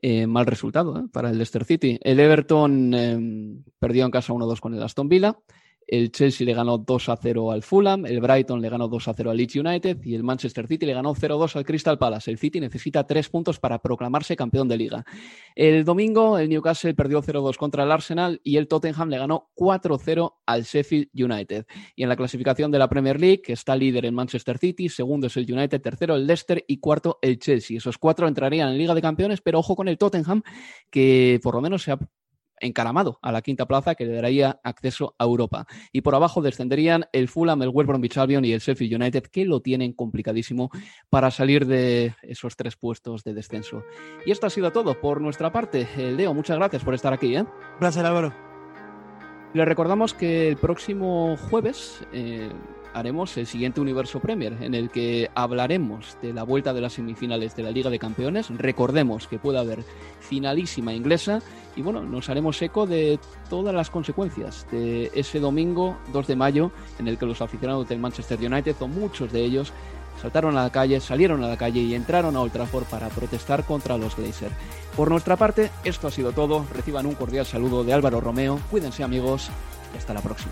Eh, 0.02 0.28
mal 0.28 0.46
resultado 0.46 0.98
eh, 0.98 1.04
para 1.12 1.30
el 1.30 1.38
Leicester 1.38 1.66
City. 1.66 2.00
El 2.02 2.22
Everton 2.22 3.66
perdió 3.80 4.06
en 4.06 4.12
casa 4.12 4.32
1-2 4.32 4.62
con 4.62 4.74
el 4.74 4.82
Aston 4.82 5.10
Villa. 5.10 5.38
El 5.88 6.12
Chelsea 6.12 6.46
le 6.46 6.54
ganó 6.54 6.78
2 6.78 7.10
a 7.10 7.18
0 7.18 7.52
al 7.52 7.64
Fulham, 7.64 8.06
el 8.06 8.22
Brighton 8.22 8.62
le 8.62 8.70
ganó 8.70 8.88
2 8.88 9.08
a 9.08 9.14
0 9.14 9.32
al 9.32 9.38
Leeds 9.38 9.56
United 9.56 9.98
y 10.04 10.14
el 10.14 10.24
Manchester 10.24 10.68
City 10.68 10.86
le 10.86 10.94
ganó 10.94 11.16
0-2 11.16 11.56
al 11.56 11.66
Crystal 11.66 11.98
Palace. 11.98 12.30
El 12.30 12.38
City 12.38 12.60
necesita 12.60 13.08
tres 13.08 13.30
puntos 13.30 13.60
para 13.60 13.80
proclamarse 13.80 14.36
campeón 14.36 14.68
de 14.68 14.78
liga. 14.78 15.04
El 15.56 15.84
domingo 15.84 16.38
el 16.38 16.50
Newcastle 16.50 16.94
perdió 16.94 17.24
0-2 17.24 17.58
contra 17.58 17.84
el 17.84 17.92
Arsenal 17.92 18.40
y 18.44 18.58
el 18.58 18.68
Tottenham 18.68 19.10
le 19.10 19.18
ganó 19.18 19.50
4-0 19.56 20.34
al 20.46 20.64
Sheffield 20.64 21.10
United. 21.14 21.66
Y 21.96 22.04
en 22.04 22.10
la 22.10 22.16
clasificación 22.16 22.70
de 22.72 22.80
la 22.80 22.88
Premier 22.88 23.20
League 23.20 23.44
está 23.48 23.76
líder 23.76 24.06
el 24.06 24.12
Manchester 24.12 24.60
City, 24.60 24.90
segundo 24.90 25.28
es 25.28 25.38
el 25.38 25.52
United, 25.52 25.82
tercero 25.82 26.16
el 26.16 26.28
Leicester 26.28 26.64
y 26.68 26.78
cuarto 26.78 27.18
el 27.22 27.40
Chelsea. 27.40 27.78
Esos 27.78 27.98
cuatro 27.98 28.28
entrarían 28.28 28.70
en 28.70 28.78
Liga 28.78 28.94
de 28.94 29.02
Campeones, 29.02 29.42
pero 29.42 29.60
ojo 29.60 29.76
con 29.76 29.88
el 29.88 29.98
Tottenham 29.98 30.44
que 30.92 31.40
por 31.42 31.56
lo 31.56 31.62
menos 31.62 31.84
se 31.84 31.92
ha 31.94 32.00
encaramado 32.62 33.20
a 33.22 33.32
la 33.32 33.42
quinta 33.42 33.66
plaza 33.66 33.96
que 33.96 34.06
le 34.06 34.22
daría 34.22 34.60
acceso 34.64 35.16
a 35.18 35.24
Europa. 35.24 35.66
Y 35.92 36.02
por 36.02 36.16
abajo 36.16 36.42
descenderían 36.42 37.06
el 37.14 37.28
Fulham, 37.28 37.62
el 37.62 37.70
West 37.70 37.88
Bromwich 37.88 38.18
Albion 38.18 38.46
y 38.46 38.54
el 38.54 38.60
Sheffield 38.60 39.02
United, 39.02 39.24
que 39.24 39.46
lo 39.46 39.62
tienen 39.62 39.94
complicadísimo 39.94 40.70
para 41.10 41.32
salir 41.32 41.66
de 41.66 42.16
esos 42.22 42.56
tres 42.56 42.76
puestos 42.76 43.24
de 43.24 43.34
descenso. 43.34 43.84
Y 44.26 44.32
esto 44.32 44.48
ha 44.48 44.50
sido 44.50 44.72
todo 44.72 45.00
por 45.00 45.22
nuestra 45.22 45.52
parte. 45.52 45.88
Eh, 45.98 46.12
Leo, 46.12 46.34
muchas 46.34 46.58
gracias 46.58 46.84
por 46.84 46.94
estar 46.94 47.14
aquí. 47.14 47.36
¿eh? 47.36 47.46
Gracias, 47.80 48.04
Álvaro. 48.04 48.34
Le 49.54 49.66
recordamos 49.66 50.14
que 50.14 50.50
el 50.50 50.58
próximo 50.58 51.36
jueves... 51.50 52.04
Eh, 52.14 52.52
haremos 52.94 53.36
el 53.38 53.48
siguiente 53.48 53.82
Universo 53.82 54.20
Premier, 54.20 54.58
en 54.62 54.74
el 54.74 54.90
que 54.90 55.30
hablaremos 55.36 56.18
de 56.22 56.34
la 56.34 56.44
vuelta 56.44 56.74
de 56.74 56.82
las 56.82 56.94
semifinales 56.94 57.56
de 57.56 57.64
la 57.64 57.72
Liga 57.72 57.90
de 57.90 58.00
Campeones. 58.00 58.50
Recordemos 58.50 59.28
que 59.28 59.40
puede 59.40 59.60
haber 59.60 59.84
finalísima 60.20 60.94
inglesa 60.94 61.42
y 61.76 61.82
bueno, 61.82 62.04
nos 62.04 62.30
haremos 62.30 62.62
eco 62.62 62.86
de 62.86 63.20
todas 63.50 63.74
las 63.74 63.90
consecuencias 63.90 64.68
de 64.72 65.12
ese 65.14 65.40
domingo 65.40 65.98
2 66.14 66.28
de 66.28 66.36
mayo 66.36 66.72
en 67.00 67.08
el 67.08 67.18
que 67.18 67.26
los 67.26 67.42
aficionados 67.42 67.88
del 67.88 68.00
Manchester 68.00 68.40
United, 68.40 68.76
o 68.80 68.88
muchos 68.88 69.32
de 69.32 69.44
ellos, 69.44 69.72
saltaron 70.22 70.58
a 70.58 70.64
la 70.64 70.72
calle, 70.72 71.00
salieron 71.00 71.44
a 71.44 71.48
la 71.48 71.58
calle 71.58 71.82
y 71.82 71.96
entraron 71.96 72.36
a 72.36 72.42
Old 72.42 72.52
Trafford 72.52 72.86
para 72.86 73.10
protestar 73.10 73.64
contra 73.64 73.98
los 73.98 74.16
Glazers. 74.16 74.54
Por 74.96 75.10
nuestra 75.10 75.38
parte, 75.38 75.72
esto 75.84 76.08
ha 76.08 76.12
sido 76.12 76.32
todo. 76.34 76.66
Reciban 76.74 77.06
un 77.06 77.16
cordial 77.16 77.46
saludo 77.46 77.84
de 77.84 77.94
Álvaro 77.94 78.20
Romeo. 78.20 78.60
Cuídense 78.70 79.04
amigos 79.04 79.50
y 79.94 79.98
hasta 79.98 80.14
la 80.14 80.22
próxima. 80.22 80.52